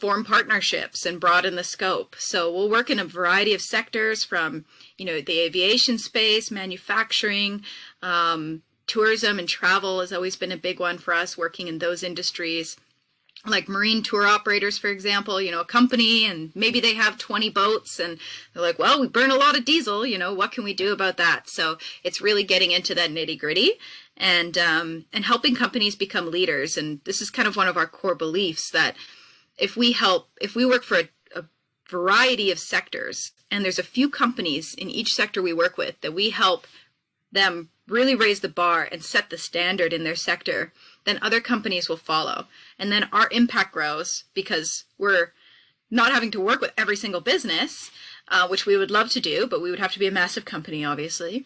form 0.00 0.24
partnerships 0.24 1.04
and 1.04 1.20
broaden 1.20 1.56
the 1.56 1.64
scope. 1.64 2.16
So 2.18 2.52
we'll 2.52 2.70
work 2.70 2.88
in 2.88 2.98
a 2.98 3.04
variety 3.04 3.52
of 3.52 3.60
sectors 3.60 4.24
from, 4.24 4.64
you 4.96 5.04
know, 5.04 5.20
the 5.20 5.40
aviation 5.40 5.98
space, 5.98 6.50
manufacturing, 6.50 7.62
um, 8.02 8.62
tourism 8.86 9.38
and 9.38 9.48
travel 9.48 10.00
has 10.00 10.12
always 10.12 10.34
been 10.36 10.50
a 10.50 10.56
big 10.56 10.80
one 10.80 10.98
for 10.98 11.14
us 11.14 11.38
working 11.38 11.68
in 11.68 11.78
those 11.78 12.02
industries. 12.02 12.76
Like 13.46 13.68
marine 13.68 14.02
tour 14.02 14.26
operators, 14.26 14.78
for 14.78 14.88
example, 14.88 15.40
you 15.40 15.50
know, 15.50 15.60
a 15.60 15.64
company 15.64 16.26
and 16.26 16.50
maybe 16.54 16.80
they 16.80 16.94
have 16.94 17.16
20 17.16 17.48
boats 17.50 17.98
and 17.98 18.18
they're 18.52 18.62
like, 18.62 18.78
well, 18.78 19.00
we 19.00 19.06
burn 19.06 19.30
a 19.30 19.36
lot 19.36 19.56
of 19.56 19.64
diesel, 19.64 20.04
you 20.04 20.18
know, 20.18 20.34
what 20.34 20.52
can 20.52 20.64
we 20.64 20.74
do 20.74 20.92
about 20.92 21.16
that? 21.18 21.48
So 21.48 21.78
it's 22.02 22.20
really 22.20 22.42
getting 22.42 22.70
into 22.70 22.94
that 22.96 23.10
nitty 23.10 23.38
gritty 23.38 23.74
and, 24.16 24.58
um, 24.58 25.06
and 25.12 25.24
helping 25.24 25.54
companies 25.54 25.94
become 25.94 26.30
leaders. 26.30 26.76
And 26.76 27.00
this 27.04 27.22
is 27.22 27.30
kind 27.30 27.48
of 27.48 27.56
one 27.56 27.68
of 27.68 27.76
our 27.76 27.86
core 27.86 28.14
beliefs 28.14 28.70
that 28.72 28.96
if 29.60 29.76
we 29.76 29.92
help, 29.92 30.28
if 30.40 30.54
we 30.54 30.64
work 30.64 30.82
for 30.82 30.98
a, 30.98 31.08
a 31.36 31.44
variety 31.88 32.50
of 32.50 32.58
sectors, 32.58 33.32
and 33.50 33.64
there's 33.64 33.78
a 33.78 33.84
few 33.84 34.08
companies 34.08 34.74
in 34.74 34.90
each 34.90 35.14
sector 35.14 35.42
we 35.42 35.52
work 35.52 35.76
with 35.76 36.00
that 36.00 36.14
we 36.14 36.30
help 36.30 36.66
them 37.32 37.68
really 37.86 38.14
raise 38.14 38.40
the 38.40 38.48
bar 38.48 38.88
and 38.90 39.04
set 39.04 39.30
the 39.30 39.38
standard 39.38 39.92
in 39.92 40.04
their 40.04 40.14
sector, 40.14 40.72
then 41.04 41.18
other 41.22 41.40
companies 41.40 41.88
will 41.88 41.96
follow. 41.96 42.46
And 42.78 42.90
then 42.90 43.08
our 43.12 43.28
impact 43.30 43.72
grows 43.72 44.24
because 44.34 44.84
we're 44.96 45.32
not 45.90 46.12
having 46.12 46.30
to 46.32 46.40
work 46.40 46.60
with 46.60 46.72
every 46.78 46.96
single 46.96 47.20
business, 47.20 47.90
uh, 48.28 48.46
which 48.46 48.64
we 48.64 48.76
would 48.76 48.90
love 48.90 49.10
to 49.10 49.20
do, 49.20 49.46
but 49.46 49.60
we 49.60 49.70
would 49.70 49.80
have 49.80 49.92
to 49.92 49.98
be 49.98 50.06
a 50.06 50.12
massive 50.12 50.44
company, 50.44 50.84
obviously. 50.84 51.44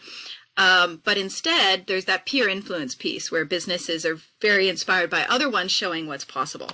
Um, 0.56 1.00
but 1.02 1.18
instead, 1.18 1.86
there's 1.86 2.04
that 2.04 2.26
peer 2.26 2.48
influence 2.48 2.94
piece 2.94 3.32
where 3.32 3.44
businesses 3.44 4.06
are 4.06 4.20
very 4.40 4.68
inspired 4.68 5.10
by 5.10 5.24
other 5.24 5.48
ones 5.48 5.72
showing 5.72 6.06
what's 6.06 6.24
possible. 6.24 6.70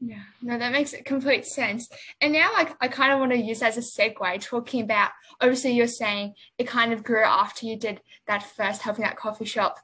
Yeah, 0.00 0.22
no, 0.40 0.58
that 0.58 0.72
makes 0.72 0.94
complete 1.04 1.46
sense. 1.46 1.88
And 2.22 2.32
now, 2.32 2.52
like, 2.54 2.74
I 2.80 2.88
kind 2.88 3.12
of 3.12 3.18
want 3.18 3.32
to 3.32 3.38
use 3.38 3.62
as 3.62 3.76
a 3.76 3.80
segue, 3.80 4.42
talking 4.42 4.82
about 4.82 5.10
obviously 5.40 5.72
you're 5.72 5.86
saying 5.86 6.34
it 6.56 6.66
kind 6.66 6.92
of 6.94 7.04
grew 7.04 7.22
after 7.22 7.66
you 7.66 7.78
did 7.78 8.00
that 8.26 8.42
first 8.42 8.80
helping 8.80 9.04
that 9.04 9.18
coffee 9.18 9.44
shop 9.44 9.78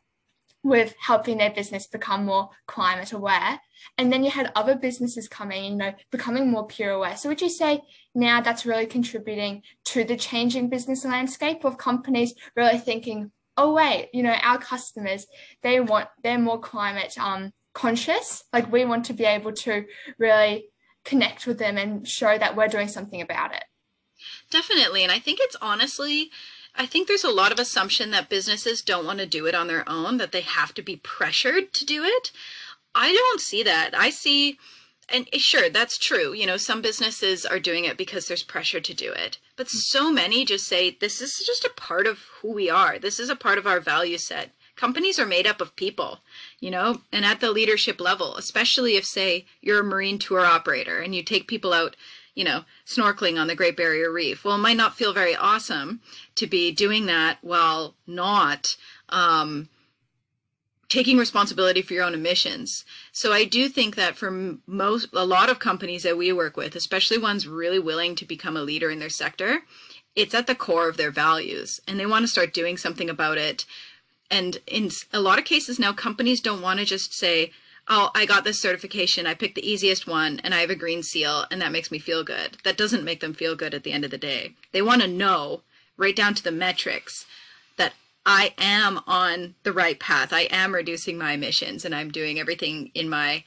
with 0.62 0.94
helping 1.00 1.38
their 1.38 1.52
business 1.52 1.86
become 1.86 2.24
more 2.24 2.48
climate 2.66 3.12
aware. 3.12 3.60
And 3.98 4.10
then 4.12 4.24
you 4.24 4.30
had 4.30 4.50
other 4.56 4.74
businesses 4.74 5.28
coming, 5.28 5.64
you 5.64 5.76
know, 5.76 5.94
becoming 6.10 6.50
more 6.50 6.66
peer 6.66 6.92
aware. 6.92 7.16
So 7.16 7.28
would 7.28 7.42
you 7.42 7.50
say 7.50 7.82
now 8.14 8.40
that's 8.40 8.66
really 8.66 8.86
contributing 8.86 9.62
to 9.86 10.02
the 10.02 10.16
changing 10.16 10.70
business 10.70 11.04
landscape 11.04 11.64
of 11.64 11.78
companies 11.78 12.34
really 12.56 12.78
thinking, 12.78 13.30
oh 13.56 13.74
wait, 13.74 14.08
you 14.12 14.22
know, 14.22 14.34
our 14.42 14.58
customers, 14.58 15.26
they 15.62 15.78
want 15.78 16.08
they're 16.24 16.38
more 16.38 16.58
climate 16.58 17.16
um 17.18 17.52
conscious. 17.76 18.42
Like 18.52 18.72
we 18.72 18.84
want 18.86 19.04
to 19.06 19.12
be 19.12 19.24
able 19.24 19.52
to 19.52 19.84
really 20.18 20.64
connect 21.04 21.46
with 21.46 21.58
them 21.58 21.76
and 21.76 22.08
show 22.08 22.36
that 22.38 22.56
we're 22.56 22.68
doing 22.68 22.88
something 22.88 23.20
about 23.20 23.54
it. 23.54 23.64
Definitely. 24.50 25.02
And 25.02 25.12
I 25.12 25.18
think 25.18 25.38
it's 25.40 25.56
honestly 25.60 26.30
I 26.78 26.86
think 26.86 27.08
there's 27.08 27.24
a 27.24 27.30
lot 27.30 27.52
of 27.52 27.58
assumption 27.58 28.10
that 28.10 28.28
businesses 28.28 28.82
don't 28.82 29.06
want 29.06 29.18
to 29.20 29.26
do 29.26 29.46
it 29.46 29.54
on 29.54 29.66
their 29.66 29.88
own, 29.88 30.18
that 30.18 30.32
they 30.32 30.42
have 30.42 30.74
to 30.74 30.82
be 30.82 30.96
pressured 30.96 31.72
to 31.72 31.86
do 31.86 32.04
it. 32.04 32.32
I 32.94 33.12
don't 33.12 33.40
see 33.40 33.62
that. 33.62 33.92
I 33.96 34.10
see, 34.10 34.58
and 35.08 35.26
sure, 35.34 35.70
that's 35.70 35.96
true. 35.96 36.34
You 36.34 36.46
know, 36.46 36.58
some 36.58 36.82
businesses 36.82 37.46
are 37.46 37.58
doing 37.58 37.86
it 37.86 37.96
because 37.96 38.28
there's 38.28 38.42
pressure 38.42 38.80
to 38.80 38.94
do 38.94 39.10
it. 39.10 39.38
But 39.56 39.70
so 39.70 40.12
many 40.12 40.44
just 40.44 40.66
say, 40.66 40.90
this 40.90 41.22
is 41.22 41.42
just 41.46 41.64
a 41.64 41.70
part 41.70 42.06
of 42.06 42.24
who 42.40 42.52
we 42.52 42.68
are. 42.68 42.98
This 42.98 43.18
is 43.18 43.30
a 43.30 43.36
part 43.36 43.56
of 43.56 43.66
our 43.66 43.80
value 43.80 44.18
set. 44.18 44.50
Companies 44.76 45.18
are 45.18 45.26
made 45.26 45.46
up 45.46 45.60
of 45.60 45.74
people, 45.74 46.20
you 46.60 46.70
know, 46.70 47.00
and 47.10 47.24
at 47.24 47.40
the 47.40 47.50
leadership 47.50 48.00
level, 48.00 48.36
especially 48.36 48.96
if, 48.96 49.04
say, 49.04 49.46
you're 49.60 49.80
a 49.80 49.84
marine 49.84 50.18
tour 50.18 50.44
operator 50.44 50.98
and 51.00 51.14
you 51.14 51.22
take 51.22 51.48
people 51.48 51.72
out 51.72 51.96
you 52.36 52.44
know, 52.44 52.64
snorkeling 52.86 53.40
on 53.40 53.46
the 53.48 53.54
Great 53.54 53.78
Barrier 53.78 54.12
Reef. 54.12 54.44
Well, 54.44 54.56
it 54.56 54.58
might 54.58 54.76
not 54.76 54.94
feel 54.94 55.14
very 55.14 55.34
awesome 55.34 56.00
to 56.34 56.46
be 56.46 56.70
doing 56.70 57.06
that 57.06 57.38
while 57.40 57.94
not 58.06 58.76
um, 59.08 59.70
taking 60.90 61.16
responsibility 61.16 61.80
for 61.80 61.94
your 61.94 62.04
own 62.04 62.12
emissions. 62.14 62.84
So 63.10 63.32
I 63.32 63.44
do 63.44 63.70
think 63.70 63.96
that 63.96 64.16
for 64.16 64.58
most, 64.66 65.08
a 65.14 65.24
lot 65.24 65.48
of 65.48 65.58
companies 65.58 66.02
that 66.02 66.18
we 66.18 66.30
work 66.30 66.58
with, 66.58 66.76
especially 66.76 67.16
ones 67.18 67.48
really 67.48 67.78
willing 67.78 68.14
to 68.16 68.26
become 68.26 68.56
a 68.56 68.62
leader 68.62 68.90
in 68.90 68.98
their 68.98 69.08
sector, 69.08 69.62
it's 70.14 70.34
at 70.34 70.46
the 70.46 70.54
core 70.54 70.88
of 70.88 70.98
their 70.98 71.10
values 71.10 71.80
and 71.88 71.98
they 71.98 72.06
want 72.06 72.22
to 72.22 72.28
start 72.28 72.54
doing 72.54 72.76
something 72.76 73.10
about 73.10 73.38
it. 73.38 73.64
And 74.30 74.58
in 74.66 74.90
a 75.12 75.20
lot 75.20 75.38
of 75.38 75.44
cases 75.44 75.78
now, 75.78 75.92
companies 75.92 76.40
don't 76.40 76.62
want 76.62 76.80
to 76.80 76.84
just 76.84 77.14
say, 77.14 77.52
oh, 77.88 78.10
I 78.14 78.26
got 78.26 78.44
this 78.44 78.60
certification, 78.60 79.26
I 79.26 79.34
picked 79.34 79.54
the 79.54 79.68
easiest 79.68 80.06
one, 80.06 80.40
and 80.42 80.52
I 80.52 80.60
have 80.60 80.70
a 80.70 80.74
green 80.74 81.02
seal, 81.02 81.44
and 81.50 81.62
that 81.62 81.72
makes 81.72 81.90
me 81.90 81.98
feel 81.98 82.24
good. 82.24 82.58
That 82.64 82.76
doesn't 82.76 83.04
make 83.04 83.20
them 83.20 83.34
feel 83.34 83.54
good 83.54 83.74
at 83.74 83.84
the 83.84 83.92
end 83.92 84.04
of 84.04 84.10
the 84.10 84.18
day. 84.18 84.54
They 84.72 84.82
want 84.82 85.02
to 85.02 85.08
know, 85.08 85.62
right 85.96 86.16
down 86.16 86.34
to 86.34 86.42
the 86.42 86.50
metrics, 86.50 87.26
that 87.76 87.92
I 88.24 88.54
am 88.58 89.00
on 89.06 89.54
the 89.62 89.72
right 89.72 90.00
path. 90.00 90.32
I 90.32 90.48
am 90.50 90.74
reducing 90.74 91.16
my 91.16 91.32
emissions, 91.32 91.84
and 91.84 91.94
I'm 91.94 92.10
doing 92.10 92.40
everything 92.40 92.90
in 92.94 93.08
my 93.08 93.44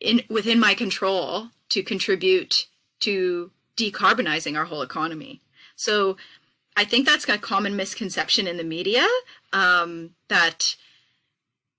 in 0.00 0.22
within 0.28 0.60
my 0.60 0.74
control 0.74 1.48
to 1.70 1.82
contribute 1.82 2.66
to 3.00 3.50
decarbonizing 3.76 4.56
our 4.56 4.66
whole 4.66 4.82
economy. 4.82 5.40
So 5.74 6.16
I 6.76 6.84
think 6.84 7.06
that's 7.06 7.28
a 7.28 7.38
common 7.38 7.76
misconception 7.76 8.46
in 8.46 8.56
the 8.56 8.64
media 8.64 9.06
um, 9.52 10.10
that 10.28 10.76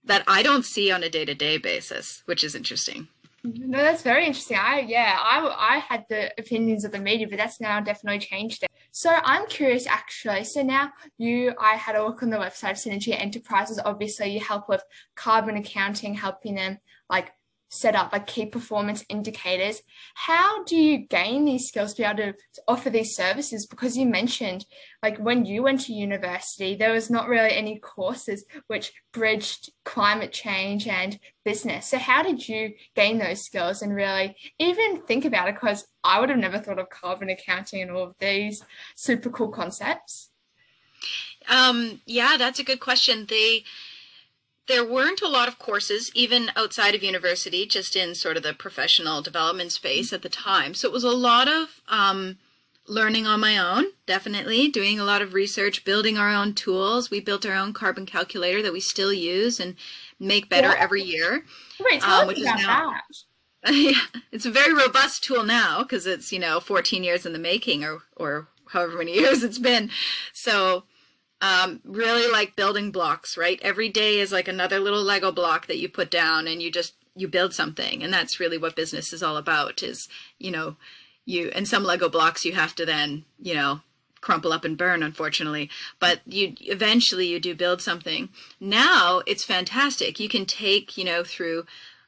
that 0.04 0.24
I 0.28 0.44
don't 0.44 0.64
see 0.64 0.92
on 0.92 1.04
a 1.04 1.10
day 1.10 1.26
to 1.26 1.34
day 1.34 1.58
basis, 1.58 2.22
which 2.26 2.44
is 2.44 2.56
interesting. 2.56 3.08
No, 3.44 3.78
that's 3.80 4.02
very 4.02 4.26
interesting. 4.26 4.58
I 4.58 4.80
yeah, 4.80 5.18
I 5.20 5.76
I 5.76 5.78
had 5.78 6.06
the 6.10 6.32
opinions 6.40 6.84
of 6.86 6.92
the 6.92 7.00
media, 7.00 7.28
but 7.28 7.38
that's 7.38 7.62
now 7.62 7.80
definitely 7.80 8.20
changed 8.20 8.64
it. 8.64 8.70
So 8.92 9.14
I'm 9.24 9.46
curious 9.48 9.86
actually. 9.86 10.46
So 10.46 10.64
now 10.64 10.92
you, 11.18 11.54
I 11.60 11.76
had 11.76 11.96
a 11.96 12.04
look 12.04 12.24
on 12.24 12.30
the 12.30 12.38
website 12.38 12.72
of 12.72 12.78
Synergy 12.78 13.20
Enterprises. 13.20 13.80
Obviously, 13.84 14.32
you 14.32 14.40
help 14.40 14.70
with 14.70 14.84
carbon 15.16 15.58
accounting, 15.58 16.14
helping 16.14 16.56
them 16.56 16.80
like 17.10 17.34
set 17.70 17.96
up 17.96 18.14
like 18.14 18.28
key 18.28 18.46
performance 18.46 19.04
indicators. 19.10 19.82
How 20.14 20.64
do 20.64 20.76
you 20.76 21.00
gain 21.00 21.46
these 21.46 21.68
skills 21.68 21.94
to 21.94 22.02
be 22.02 22.06
able 22.06 22.18
to 22.18 22.36
offer 22.68 22.90
these 22.90 23.16
services? 23.16 23.66
Because 23.66 23.98
you 23.98 24.06
mentioned 24.06 24.66
like 25.02 25.18
when 25.18 25.46
you 25.46 25.64
went 25.64 25.82
to 25.82 25.94
university, 25.94 26.76
there 26.76 26.94
was 26.94 27.10
not 27.10 27.28
really 27.28 27.54
any 27.54 27.80
courses 27.80 28.46
which 28.68 28.94
bridged 29.12 29.72
climate 29.84 30.32
change 30.32 30.88
and 30.88 31.20
business. 31.44 31.88
So 31.88 31.98
how 31.98 32.24
did 32.24 32.48
you 32.48 32.74
gain 32.96 33.18
those 33.18 33.44
skills 33.44 33.82
and 33.82 33.94
really 33.94 34.36
even 34.60 35.02
think 35.02 35.26
about 35.26 35.50
it? 35.50 35.56
Because 35.56 35.86
I 36.04 36.20
would 36.20 36.30
have 36.30 36.40
never 36.40 36.60
thought 36.60 36.80
of 36.80 36.90
carbon 36.90 37.30
accounting 37.30 37.82
and 37.82 37.92
all 37.92 38.04
of 38.04 38.16
these 38.20 38.64
super 38.96 39.30
cool 39.30 39.50
concepts. 39.50 40.30
Um, 41.48 42.02
yeah, 42.06 42.38
that's 42.38 42.60
a 42.60 42.64
good 42.64 42.80
question. 42.80 43.26
They 43.30 43.64
there 44.68 44.86
weren't 44.86 45.22
a 45.22 45.28
lot 45.28 45.48
of 45.48 45.60
courses, 45.60 46.12
even 46.16 46.52
outside 46.56 46.96
of 46.96 47.04
university, 47.04 47.66
just 47.66 47.96
in 47.96 48.16
sort 48.16 48.38
of 48.38 48.44
the 48.44 48.54
professional 48.54 49.22
development 49.22 49.72
space 49.72 50.12
at 50.12 50.22
the 50.22 50.30
time. 50.30 50.74
So 50.74 50.88
it 50.88 50.94
was 50.94 51.04
a 51.04 51.12
lot 51.12 51.48
of 51.48 51.82
um, 51.88 52.38
learning 52.88 53.28
on 53.28 53.40
my 53.40 53.58
own, 53.58 53.86
definitely, 54.06 54.68
doing 54.68 55.00
a 55.00 55.04
lot 55.04 55.22
of 55.22 55.34
research, 55.34 55.86
building 55.86 56.18
our 56.18 56.32
own 56.34 56.54
tools. 56.54 57.12
We 57.12 57.20
built 57.20 57.46
our 57.46 57.56
own 57.56 57.74
carbon 57.74 58.06
calculator 58.06 58.62
that 58.64 58.74
we 58.74 58.80
still 58.80 59.14
use 59.14 59.60
and 59.60 59.76
make 60.20 60.50
better 60.50 60.70
yeah. 60.70 60.80
every 60.80 61.04
year. 61.04 61.44
Wait, 61.80 62.02
tell 62.02 62.22
um, 62.22 62.28
which 62.28 62.42
about 62.42 62.60
is 62.60 62.66
now, 62.66 62.92
that. 62.92 63.74
yeah, 63.74 64.22
it's 64.32 64.46
a 64.46 64.52
very 64.52 64.74
robust 64.74 65.24
tool 65.24 65.44
now 65.44 65.84
because 65.84 66.06
it's 66.06 66.32
you 66.32 66.40
know 66.40 66.60
14 66.60 67.04
years 67.04 67.26
in 67.26 67.34
the 67.34 67.40
making, 67.40 67.84
or 67.84 68.00
or 68.16 68.48
however 68.70 68.98
many 68.98 69.14
years 69.14 69.44
it's 69.44 69.60
been. 69.60 69.90
So 70.34 70.84
um, 71.42 71.82
really 71.84 72.32
like 72.32 72.56
building 72.56 72.92
blocks, 72.92 73.38
right? 73.38 73.60
Every 73.62 73.90
day 73.90 74.20
is 74.20 74.32
like 74.32 74.48
another 74.48 74.80
little 74.80 75.04
Lego 75.04 75.32
block 75.32 75.68
that 75.68 75.78
you 75.78 75.90
put 75.90 76.10
down 76.10 76.48
and 76.48 76.62
you 76.62 76.72
just 76.72 76.94
you 77.16 77.28
build 77.28 77.54
something, 77.54 78.04
and 78.04 78.14
that's 78.14 78.40
really 78.40 78.58
what 78.58 78.76
business 78.76 79.14
is 79.14 79.24
all 79.24 79.38
about. 79.38 79.84
Is 79.84 80.08
you 80.40 80.52
know 80.52 80.76
you 81.26 81.52
and 81.56 81.68
some 81.68 81.84
Lego 81.84 82.10
blocks 82.10 82.46
you 82.46 82.54
have 82.54 82.76
to 82.76 82.86
then 82.86 83.26
you 83.40 83.54
know 83.54 83.82
crumple 84.22 84.52
up 84.52 84.66
and 84.66 84.76
burn 84.76 85.04
unfortunately 85.04 85.70
but 86.00 86.20
you 86.26 86.56
eventually 86.62 87.28
you 87.28 87.40
do 87.40 87.54
build 87.54 87.80
something 87.80 88.28
now 88.60 89.22
it's 89.28 89.44
fantastic 89.44 90.20
you 90.20 90.28
can 90.28 90.48
take 90.48 90.98
you 90.98 91.04
know 91.04 91.24
through 91.24 91.64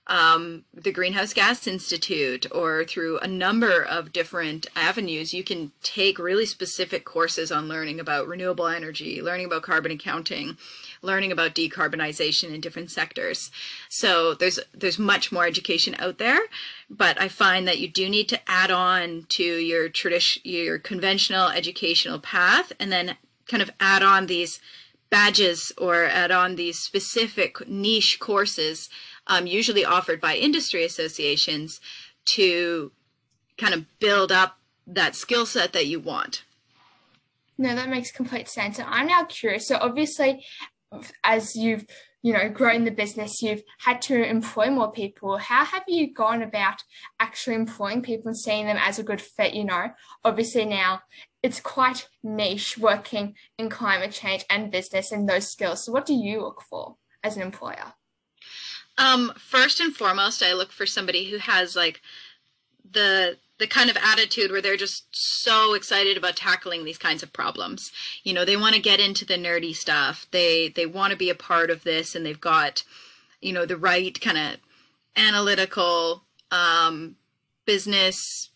um, 0.07 0.63
the 0.73 0.91
Greenhouse 0.91 1.33
Gas 1.33 1.67
Institute 1.67 2.45
or 2.51 2.85
through 2.85 3.19
a 3.19 3.27
number 3.27 3.83
of 3.83 4.13
different 4.13 4.65
avenues, 4.75 5.33
you 5.33 5.43
can 5.43 5.71
take 5.83 6.17
really 6.17 6.45
specific 6.45 7.03
courses 7.03 7.51
on 7.51 7.67
learning 7.67 7.99
about 7.99 8.27
renewable 8.27 8.67
energy, 8.67 9.21
learning 9.21 9.47
about 9.47 9.63
carbon 9.63 9.91
accounting, 9.91 10.57
learning 11.01 11.31
about 11.31 11.55
decarbonization 11.55 12.53
in 12.53 12.61
different 12.61 12.89
sectors. 12.89 13.51
So 13.89 14.33
there's 14.33 14.59
there's 14.73 14.97
much 14.97 15.31
more 15.31 15.45
education 15.45 15.95
out 15.99 16.17
there, 16.17 16.39
but 16.89 17.19
I 17.19 17.27
find 17.27 17.67
that 17.67 17.79
you 17.79 17.89
do 17.89 18.07
need 18.07 18.29
to 18.29 18.39
add 18.49 18.71
on 18.71 19.25
to 19.29 19.43
your 19.43 19.89
tradition 19.89 20.41
your 20.45 20.79
conventional 20.79 21.49
educational 21.49 22.19
path 22.19 22.71
and 22.79 22.91
then 22.91 23.17
kind 23.47 23.61
of 23.61 23.71
add 23.79 24.03
on 24.03 24.27
these 24.27 24.59
badges 25.09 25.71
or 25.77 26.05
add 26.05 26.31
on 26.31 26.55
these 26.55 26.79
specific 26.79 27.67
niche 27.67 28.19
courses 28.19 28.89
um, 29.27 29.47
usually 29.47 29.85
offered 29.85 30.21
by 30.21 30.35
industry 30.35 30.83
associations 30.83 31.79
to 32.25 32.91
kind 33.57 33.73
of 33.73 33.85
build 33.99 34.31
up 34.31 34.57
that 34.85 35.15
skill 35.15 35.45
set 35.45 35.73
that 35.73 35.87
you 35.87 35.99
want. 35.99 36.43
No, 37.57 37.75
that 37.75 37.89
makes 37.89 38.11
complete 38.11 38.47
sense. 38.47 38.79
And 38.79 38.87
I'm 38.89 39.07
now 39.07 39.23
curious. 39.25 39.67
So 39.67 39.77
obviously, 39.81 40.45
as 41.23 41.55
you've 41.55 41.85
you 42.27 42.33
know 42.33 42.49
grown 42.49 42.83
the 42.83 42.91
business, 42.91 43.41
you've 43.41 43.63
had 43.79 44.01
to 44.01 44.21
employ 44.21 44.69
more 44.69 44.91
people. 44.91 45.37
How 45.37 45.63
have 45.63 45.85
you 45.87 46.13
gone 46.13 46.41
about 46.41 46.83
actually 47.21 47.55
employing 47.55 48.01
people 48.01 48.27
and 48.27 48.37
seeing 48.37 48.65
them 48.65 48.75
as 48.77 48.99
a 48.99 49.03
good 49.03 49.21
fit? 49.21 49.53
You 49.53 49.63
know, 49.63 49.91
obviously 50.25 50.65
now 50.65 50.99
it's 51.41 51.61
quite 51.61 52.09
niche 52.23 52.77
working 52.77 53.35
in 53.57 53.69
climate 53.69 54.11
change 54.11 54.43
and 54.49 54.69
business 54.69 55.13
and 55.13 55.29
those 55.29 55.49
skills. 55.49 55.85
So 55.85 55.93
what 55.93 56.05
do 56.05 56.13
you 56.13 56.41
look 56.41 56.61
for 56.69 56.97
as 57.23 57.37
an 57.37 57.43
employer? 57.43 57.93
Um, 58.97 59.31
first 59.37 59.79
and 59.79 59.95
foremost, 59.95 60.43
I 60.43 60.51
look 60.51 60.73
for 60.73 60.85
somebody 60.85 61.29
who 61.29 61.37
has 61.37 61.77
like 61.77 62.01
the 62.91 63.37
the 63.59 63.67
kind 63.67 63.89
of 63.89 63.97
attitude 63.97 64.51
where 64.51 64.61
they're 64.61 64.77
just 64.77 65.07
so 65.11 65.73
excited 65.73 66.15
about 66.17 66.35
tackling 66.35 66.85
these 66.85 66.97
kinds 66.97 67.23
of 67.23 67.33
problems. 67.33 67.91
You 68.23 68.33
know, 68.33 68.45
they 68.45 68.57
want 68.57 68.75
to 68.75 68.81
get 68.81 68.99
into 68.99 69.25
the 69.25 69.35
nerdy 69.35 69.75
stuff. 69.75 70.27
They 70.31 70.69
they 70.69 70.85
want 70.85 71.11
to 71.11 71.17
be 71.17 71.29
a 71.29 71.35
part 71.35 71.69
of 71.69 71.83
this 71.83 72.15
and 72.15 72.25
they've 72.25 72.39
got, 72.39 72.83
you 73.41 73.53
know, 73.53 73.65
the 73.65 73.77
right 73.77 74.19
kind 74.21 74.37
of 74.37 74.57
analytical 75.15 76.23
um, 76.51 77.15
business 77.65 78.49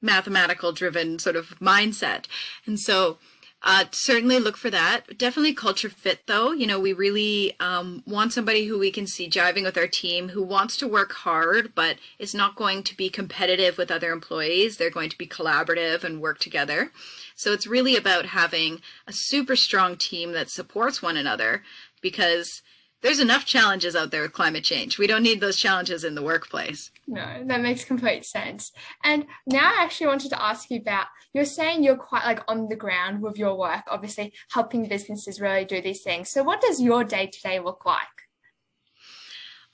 mathematical 0.00 0.72
driven 0.72 1.18
sort 1.18 1.36
of 1.36 1.50
mindset. 1.60 2.26
And 2.66 2.78
so 2.78 3.18
Uh, 3.60 3.84
certainly 3.90 4.38
look 4.38 4.56
for 4.56 4.70
that. 4.70 5.18
Definitely 5.18 5.52
culture 5.52 5.88
fit, 5.88 6.20
though. 6.26 6.52
You 6.52 6.66
know, 6.66 6.78
we 6.78 6.92
really 6.92 7.56
um, 7.58 8.04
want 8.06 8.32
somebody 8.32 8.66
who 8.66 8.78
we 8.78 8.92
can 8.92 9.06
see 9.06 9.28
jiving 9.28 9.64
with 9.64 9.76
our 9.76 9.88
team, 9.88 10.28
who 10.28 10.42
wants 10.44 10.76
to 10.76 10.86
work 10.86 11.12
hard, 11.12 11.74
but 11.74 11.96
is 12.20 12.34
not 12.34 12.54
going 12.54 12.84
to 12.84 12.96
be 12.96 13.10
competitive 13.10 13.76
with 13.76 13.90
other 13.90 14.12
employees. 14.12 14.76
They're 14.76 14.90
going 14.90 15.10
to 15.10 15.18
be 15.18 15.26
collaborative 15.26 16.04
and 16.04 16.20
work 16.20 16.38
together. 16.38 16.92
So 17.34 17.52
it's 17.52 17.66
really 17.66 17.96
about 17.96 18.26
having 18.26 18.80
a 19.08 19.12
super 19.12 19.56
strong 19.56 19.96
team 19.96 20.32
that 20.32 20.50
supports 20.50 21.02
one 21.02 21.16
another 21.16 21.64
because 22.00 22.62
there's 23.00 23.20
enough 23.20 23.44
challenges 23.44 23.94
out 23.94 24.10
there 24.10 24.22
with 24.22 24.32
climate 24.32 24.64
change. 24.64 24.98
We 24.98 25.06
don't 25.06 25.22
need 25.22 25.40
those 25.40 25.56
challenges 25.56 26.02
in 26.02 26.14
the 26.14 26.22
workplace. 26.22 26.90
No, 27.06 27.42
that 27.46 27.60
makes 27.60 27.84
complete 27.84 28.24
sense. 28.24 28.72
And 29.04 29.26
now 29.46 29.72
I 29.72 29.84
actually 29.84 30.08
wanted 30.08 30.30
to 30.30 30.42
ask 30.42 30.70
you 30.70 30.78
about 30.78 31.06
you're 31.32 31.44
saying 31.44 31.84
you're 31.84 31.96
quite 31.96 32.24
like 32.24 32.40
on 32.48 32.68
the 32.68 32.76
ground 32.76 33.22
with 33.22 33.38
your 33.38 33.56
work, 33.56 33.84
obviously 33.88 34.32
helping 34.50 34.88
businesses 34.88 35.40
really 35.40 35.64
do 35.64 35.80
these 35.80 36.02
things. 36.02 36.28
So 36.28 36.42
what 36.42 36.60
does 36.60 36.82
your 36.82 37.04
day 37.04 37.26
to 37.26 37.40
day 37.40 37.60
look 37.60 37.86
like? 37.86 38.06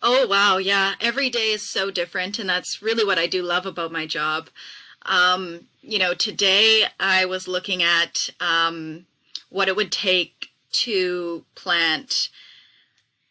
Oh 0.03 0.27
wow, 0.27 0.59
yeah. 0.59 0.95
Every 1.01 1.31
day 1.31 1.51
is 1.51 1.63
so 1.63 1.91
different 1.91 2.39
and 2.39 2.49
that's 2.49 2.83
really 2.83 3.07
what 3.07 3.19
I 3.19 3.27
do 3.27 3.43
love 3.43 3.65
about 3.65 3.91
my 3.91 4.07
job. 4.07 4.51
Um, 5.07 5.67
you 5.81 5.99
know, 5.99 6.13
today 6.13 6.85
I 7.01 7.25
was 7.25 7.49
looking 7.49 7.83
at 7.83 8.29
um, 8.41 9.07
what 9.49 9.69
it 9.69 9.77
would 9.77 9.93
take 9.93 10.49
to 10.73 11.45
plant 11.55 12.29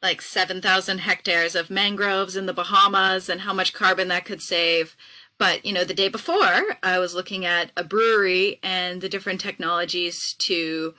like 0.03 0.21
7,000 0.21 0.99
hectares 0.99 1.55
of 1.55 1.69
mangroves 1.69 2.35
in 2.35 2.45
the 2.45 2.53
Bahamas 2.53 3.29
and 3.29 3.41
how 3.41 3.53
much 3.53 3.73
carbon 3.73 4.09
that 4.09 4.25
could 4.25 4.41
save. 4.41 4.97
But, 5.39 5.65
you 5.65 5.73
know, 5.73 5.85
the 5.85 5.93
day 5.93 6.09
before, 6.09 6.77
I 6.83 6.99
was 6.99 7.15
looking 7.15 7.45
at 7.45 7.71
a 7.75 7.83
brewery 7.83 8.59
and 8.61 9.01
the 9.01 9.09
different 9.09 9.39
technologies 9.39 10.35
to 10.39 10.93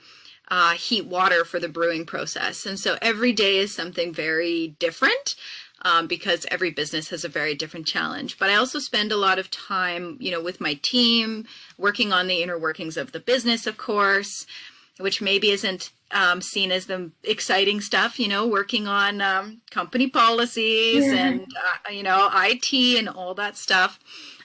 uh, 0.49 0.73
heat 0.73 1.05
water 1.05 1.45
for 1.45 1.59
the 1.59 1.69
brewing 1.69 2.05
process. 2.05 2.65
And 2.65 2.79
so 2.79 2.97
every 3.01 3.31
day 3.31 3.57
is 3.57 3.73
something 3.73 4.11
very 4.11 4.75
different. 4.79 5.35
Um, 5.81 6.07
because 6.07 6.47
every 6.49 6.71
business 6.71 7.09
has 7.09 7.23
a 7.23 7.29
very 7.29 7.53
different 7.53 7.85
challenge. 7.85 8.39
But 8.39 8.49
I 8.49 8.55
also 8.55 8.79
spend 8.79 9.11
a 9.11 9.17
lot 9.17 9.37
of 9.37 9.51
time, 9.51 10.17
you 10.19 10.31
know, 10.31 10.41
with 10.41 10.59
my 10.59 10.79
team, 10.81 11.45
working 11.77 12.11
on 12.11 12.25
the 12.25 12.41
inner 12.41 12.57
workings 12.57 12.97
of 12.97 13.11
the 13.11 13.19
business, 13.19 13.67
of 13.67 13.77
course, 13.77 14.47
which 14.97 15.21
maybe 15.21 15.51
isn't 15.51 15.91
um, 16.11 16.41
seen 16.41 16.71
as 16.71 16.85
the 16.85 17.11
exciting 17.23 17.81
stuff, 17.81 18.19
you 18.19 18.27
know, 18.27 18.47
working 18.47 18.87
on 18.87 19.21
um, 19.21 19.61
company 19.71 20.07
policies 20.07 21.11
and, 21.11 21.41
uh, 21.41 21.91
you 21.91 22.03
know, 22.03 22.29
IT 22.33 22.73
and 22.73 23.09
all 23.09 23.33
that 23.33 23.57
stuff. 23.57 23.99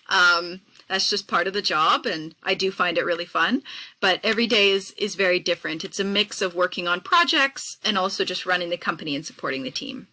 Um, 0.09 0.63
that's 0.89 1.09
just 1.09 1.29
part 1.29 1.47
of 1.47 1.53
the 1.53 1.63
job 1.63 2.05
and 2.05 2.35
I 2.43 2.55
do 2.55 2.73
find 2.73 2.99
it 2.99 3.05
really 3.05 3.25
fun. 3.25 3.63
But 4.01 4.21
every 4.25 4.47
day 4.47 4.71
is, 4.71 4.91
is 4.99 5.15
very 5.15 5.39
different. 5.39 5.85
It's 5.85 6.01
a 6.01 6.05
mix 6.05 6.43
of 6.43 6.55
working 6.55 6.89
on 6.89 7.01
projects 7.01 7.79
and 7.85 7.97
also 7.97 8.25
just 8.25 8.47
running 8.47 8.71
the 8.71 8.77
company 8.77 9.15
and 9.15 9.25
supporting 9.25 9.63
the 9.63 9.71
team. 9.71 10.09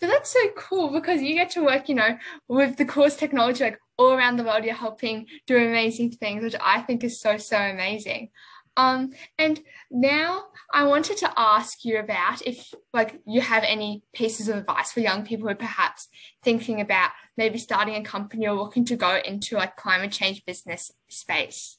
But 0.00 0.08
that's 0.08 0.32
so 0.32 0.48
cool 0.56 0.90
because 0.90 1.22
you 1.22 1.34
get 1.34 1.50
to 1.50 1.64
work, 1.64 1.88
you 1.88 1.94
know, 1.94 2.18
with 2.48 2.76
the 2.76 2.84
course 2.84 3.16
technology 3.16 3.64
like 3.64 3.78
all 3.98 4.12
around 4.12 4.36
the 4.36 4.44
world. 4.44 4.64
You're 4.64 4.74
helping 4.74 5.26
do 5.46 5.56
amazing 5.56 6.12
things, 6.12 6.42
which 6.42 6.56
I 6.60 6.80
think 6.82 7.04
is 7.04 7.20
so, 7.20 7.36
so 7.36 7.56
amazing. 7.56 8.30
Um, 8.76 9.10
and 9.38 9.60
now 9.90 10.44
I 10.72 10.84
wanted 10.84 11.18
to 11.18 11.32
ask 11.36 11.84
you 11.84 11.98
about 11.98 12.40
if 12.46 12.72
like 12.92 13.20
you 13.26 13.42
have 13.42 13.64
any 13.64 14.02
pieces 14.14 14.48
of 14.48 14.56
advice 14.56 14.92
for 14.92 15.00
young 15.00 15.24
people 15.24 15.44
who 15.46 15.52
are 15.52 15.56
perhaps 15.56 16.08
thinking 16.42 16.80
about 16.80 17.10
maybe 17.36 17.58
starting 17.58 17.96
a 17.96 18.02
company 18.02 18.46
or 18.46 18.54
looking 18.54 18.84
to 18.86 18.96
go 18.96 19.18
into 19.24 19.56
like 19.56 19.76
climate 19.76 20.12
change 20.12 20.44
business 20.46 20.90
space. 21.08 21.78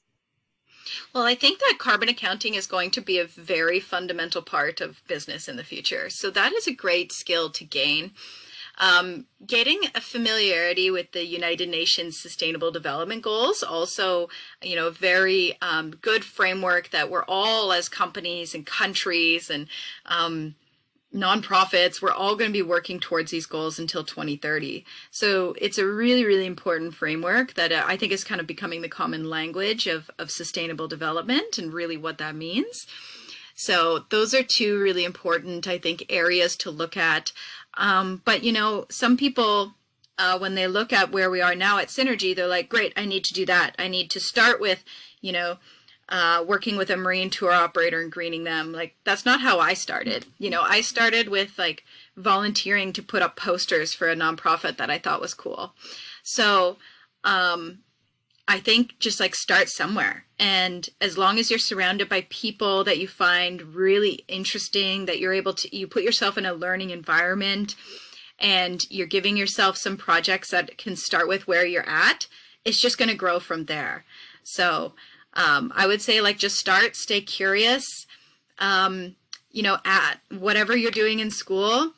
Well, 1.13 1.23
I 1.23 1.33
think 1.33 1.59
that 1.59 1.77
carbon 1.79 2.09
accounting 2.09 2.55
is 2.55 2.67
going 2.67 2.91
to 2.91 3.01
be 3.01 3.17
a 3.17 3.25
very 3.25 3.79
fundamental 3.79 4.41
part 4.41 4.81
of 4.81 5.01
business 5.07 5.47
in 5.47 5.55
the 5.55 5.63
future. 5.63 6.09
So 6.09 6.29
that 6.31 6.53
is 6.53 6.67
a 6.67 6.73
great 6.73 7.11
skill 7.11 7.49
to 7.51 7.63
gain. 7.63 8.11
Um, 8.79 9.27
getting 9.45 9.81
a 9.93 10.01
familiarity 10.01 10.89
with 10.89 11.11
the 11.11 11.25
United 11.25 11.69
Nations 11.69 12.17
Sustainable 12.17 12.71
Development 12.71 13.21
Goals, 13.21 13.61
also, 13.61 14.29
you 14.63 14.75
know, 14.75 14.89
very 14.89 15.57
um, 15.61 15.91
good 15.91 16.25
framework 16.25 16.89
that 16.89 17.11
we're 17.11 17.25
all 17.25 17.71
as 17.71 17.87
companies 17.87 18.55
and 18.55 18.65
countries 18.65 19.49
and 19.49 19.67
um, 20.07 20.55
nonprofits, 21.13 22.01
we're 22.01 22.11
all 22.11 22.35
going 22.35 22.49
to 22.49 22.53
be 22.53 22.61
working 22.61 22.99
towards 22.99 23.31
these 23.31 23.45
goals 23.45 23.77
until 23.77 24.03
2030. 24.03 24.83
So 25.11 25.53
it's 25.61 25.77
a 25.77 25.85
really, 25.85 26.25
really 26.25 26.45
important 26.45 26.95
framework 26.95 27.53
that 27.53 27.71
uh, 27.71 27.83
I 27.85 27.97
think 27.97 28.11
is 28.11 28.23
kind 28.23 28.41
of 28.41 28.47
becoming 28.47 28.81
the 28.81 28.89
common 28.89 29.29
language 29.29 29.85
of, 29.85 30.09
of 30.17 30.31
sustainable 30.31 30.87
development 30.87 31.57
and 31.57 31.73
really 31.73 31.97
what 31.97 32.17
that 32.17 32.35
means. 32.35 32.87
So 33.55 34.05
those 34.09 34.33
are 34.33 34.43
two 34.43 34.79
really 34.79 35.05
important, 35.05 35.67
I 35.67 35.77
think, 35.77 36.05
areas 36.09 36.55
to 36.57 36.71
look 36.71 36.97
at. 36.97 37.31
Um, 37.75 38.21
but 38.25 38.43
you 38.43 38.51
know, 38.51 38.85
some 38.89 39.17
people, 39.17 39.73
uh, 40.17 40.37
when 40.37 40.55
they 40.55 40.67
look 40.67 40.93
at 40.93 41.11
where 41.11 41.29
we 41.29 41.41
are 41.41 41.55
now 41.55 41.77
at 41.77 41.87
Synergy, 41.87 42.35
they're 42.35 42.47
like, 42.47 42.69
great, 42.69 42.93
I 42.95 43.05
need 43.05 43.23
to 43.25 43.33
do 43.33 43.45
that. 43.47 43.75
I 43.79 43.87
need 43.87 44.09
to 44.11 44.19
start 44.19 44.59
with, 44.61 44.83
you 45.21 45.31
know, 45.31 45.57
uh, 46.09 46.43
working 46.45 46.77
with 46.77 46.89
a 46.89 46.97
marine 46.97 47.29
tour 47.29 47.51
operator 47.51 47.99
and 47.99 48.11
greening 48.11 48.43
them. 48.43 48.71
Like, 48.71 48.95
that's 49.03 49.25
not 49.25 49.41
how 49.41 49.59
I 49.59 49.73
started. 49.73 50.25
You 50.37 50.49
know, 50.49 50.61
I 50.61 50.81
started 50.81 51.29
with 51.29 51.57
like 51.57 51.83
volunteering 52.15 52.93
to 52.93 53.01
put 53.01 53.21
up 53.21 53.35
posters 53.35 53.93
for 53.93 54.09
a 54.09 54.15
nonprofit 54.15 54.77
that 54.77 54.91
I 54.91 54.99
thought 54.99 55.21
was 55.21 55.33
cool. 55.33 55.73
So, 56.21 56.77
um, 57.23 57.79
I 58.47 58.59
think 58.59 58.99
just 58.99 59.19
like 59.19 59.35
start 59.35 59.69
somewhere. 59.69 60.25
And 60.37 60.89
as 60.99 61.17
long 61.17 61.39
as 61.39 61.49
you're 61.49 61.59
surrounded 61.59 62.09
by 62.09 62.27
people 62.29 62.83
that 62.83 62.97
you 62.97 63.07
find 63.07 63.75
really 63.75 64.25
interesting, 64.27 65.05
that 65.05 65.19
you're 65.19 65.33
able 65.33 65.53
to, 65.53 65.75
you 65.75 65.87
put 65.87 66.03
yourself 66.03 66.37
in 66.37 66.45
a 66.45 66.53
learning 66.53 66.89
environment 66.89 67.75
and 68.39 68.85
you're 68.89 69.07
giving 69.07 69.37
yourself 69.37 69.77
some 69.77 69.95
projects 69.95 70.49
that 70.51 70.77
can 70.77 70.95
start 70.95 71.27
with 71.27 71.47
where 71.47 71.65
you're 71.65 71.87
at, 71.87 72.27
it's 72.65 72.81
just 72.81 72.97
going 72.97 73.09
to 73.09 73.15
grow 73.15 73.39
from 73.39 73.65
there. 73.65 74.03
So 74.43 74.93
um, 75.33 75.71
I 75.75 75.87
would 75.87 76.01
say, 76.01 76.19
like, 76.19 76.37
just 76.37 76.57
start, 76.57 76.95
stay 76.95 77.21
curious. 77.21 78.05
Um, 78.59 79.15
you 79.51 79.63
know, 79.63 79.77
at 79.85 80.15
whatever 80.29 80.75
you're 80.75 80.91
doing 80.91 81.19
in 81.19 81.31
school, 81.31 81.93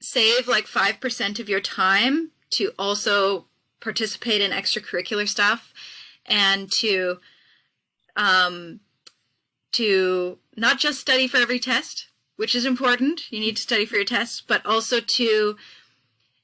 save 0.00 0.48
like 0.48 0.66
5% 0.66 1.38
of 1.38 1.48
your 1.48 1.60
time 1.60 2.30
to 2.50 2.72
also 2.78 3.46
participate 3.80 4.40
in 4.40 4.50
extracurricular 4.50 5.28
stuff 5.28 5.72
and 6.26 6.70
to 6.70 7.18
um, 8.16 8.80
to 9.72 10.38
not 10.56 10.78
just 10.78 11.00
study 11.00 11.28
for 11.28 11.36
every 11.36 11.60
test, 11.60 12.08
which 12.36 12.54
is 12.54 12.64
important. 12.64 13.30
You 13.30 13.40
need 13.40 13.56
to 13.56 13.62
study 13.62 13.86
for 13.86 13.96
your 13.96 14.04
tests, 14.04 14.40
but 14.40 14.64
also 14.66 15.00
to 15.00 15.56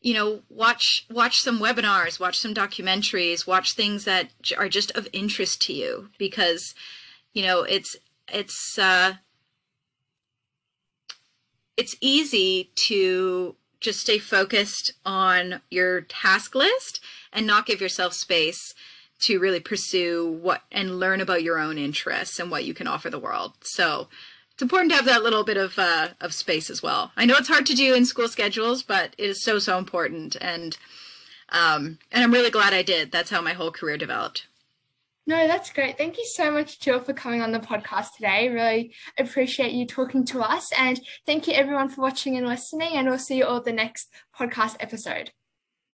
you 0.01 0.15
know 0.15 0.43
watch 0.49 1.07
watch 1.11 1.41
some 1.41 1.59
webinars, 1.59 2.21
watch 2.21 2.39
some 2.39 2.55
documentaries, 2.55 3.47
watch 3.47 3.73
things 3.73 4.05
that 4.05 4.31
are 4.57 4.69
just 4.69 4.91
of 4.93 5.09
interest 5.13 5.63
to 5.63 5.73
you 5.73 6.11
because 6.19 6.75
you 7.33 7.43
know 7.43 7.63
it's 7.63 7.97
it's 8.33 8.79
uh, 8.79 9.15
it's 11.77 11.97
easy 12.01 12.71
to 12.75 13.57
just 13.85 14.01
stay 14.01 14.19
focused 14.19 14.93
on 15.05 15.61
your 15.71 16.01
task 16.03 16.55
list 16.55 17.01
and 17.33 17.47
not 17.47 17.67
give 17.67 17.81
yourself 17.81 18.13
space 18.13 18.75
to 19.21 19.39
really 19.39 19.61
pursue 19.61 20.39
what 20.43 20.63
and 20.73 20.99
learn 20.99 21.21
about 21.21 21.43
your 21.43 21.59
own 21.59 21.79
interests 21.79 22.39
and 22.39 22.51
what 22.51 22.65
you 22.65 22.75
can 22.75 22.87
offer 22.87 23.09
the 23.09 23.19
world. 23.19 23.53
So 23.63 24.09
it's 24.53 24.63
important 24.63 24.91
to 24.91 24.97
have 24.97 25.07
that 25.07 25.23
little 25.23 25.45
bit 25.45 25.57
of 25.57 25.79
uh, 25.79 26.09
of 26.21 26.33
space 26.33 26.71
as 26.71 26.83
well. 26.83 27.13
I 27.17 27.27
know 27.27 27.37
it's 27.37 27.49
hard 27.49 27.67
to 27.67 27.75
do 27.75 27.95
in 27.95 28.05
school 28.07 28.29
schedules, 28.29 28.83
but 28.83 29.15
it 29.19 29.29
is 29.31 29.43
so 29.43 29.59
so 29.59 29.79
important, 29.79 30.37
and 30.41 30.77
um, 31.51 31.99
and 32.13 32.23
I'm 32.23 32.33
really 32.33 32.51
glad 32.51 32.73
I 32.73 32.83
did. 32.83 33.13
That's 33.13 33.31
how 33.31 33.41
my 33.41 33.53
whole 33.53 33.71
career 33.71 33.97
developed. 33.97 34.47
No, 35.27 35.49
that's 35.49 35.73
great. 35.73 35.97
Thank 35.97 36.19
you 36.19 36.27
so 36.27 36.51
much, 36.51 36.81
Jill, 36.81 37.01
for 37.01 37.15
coming 37.15 37.41
on 37.41 37.51
the 37.51 37.59
podcast 37.59 38.15
today. 38.17 38.51
Really 38.51 38.95
appreciate 39.19 39.73
you 39.73 39.87
talking 39.87 40.27
to 40.27 40.41
us. 40.41 40.71
And 40.79 41.01
thank 41.25 41.47
you, 41.47 41.55
everyone, 41.55 41.89
for 41.89 42.03
watching 42.03 42.37
and 42.37 42.47
listening. 42.47 42.93
And 42.93 43.09
we'll 43.09 43.19
see 43.19 43.39
you 43.39 43.47
all 43.47 43.63
the 43.63 43.73
next 43.73 44.13
podcast 44.39 44.77
episode. 44.81 45.31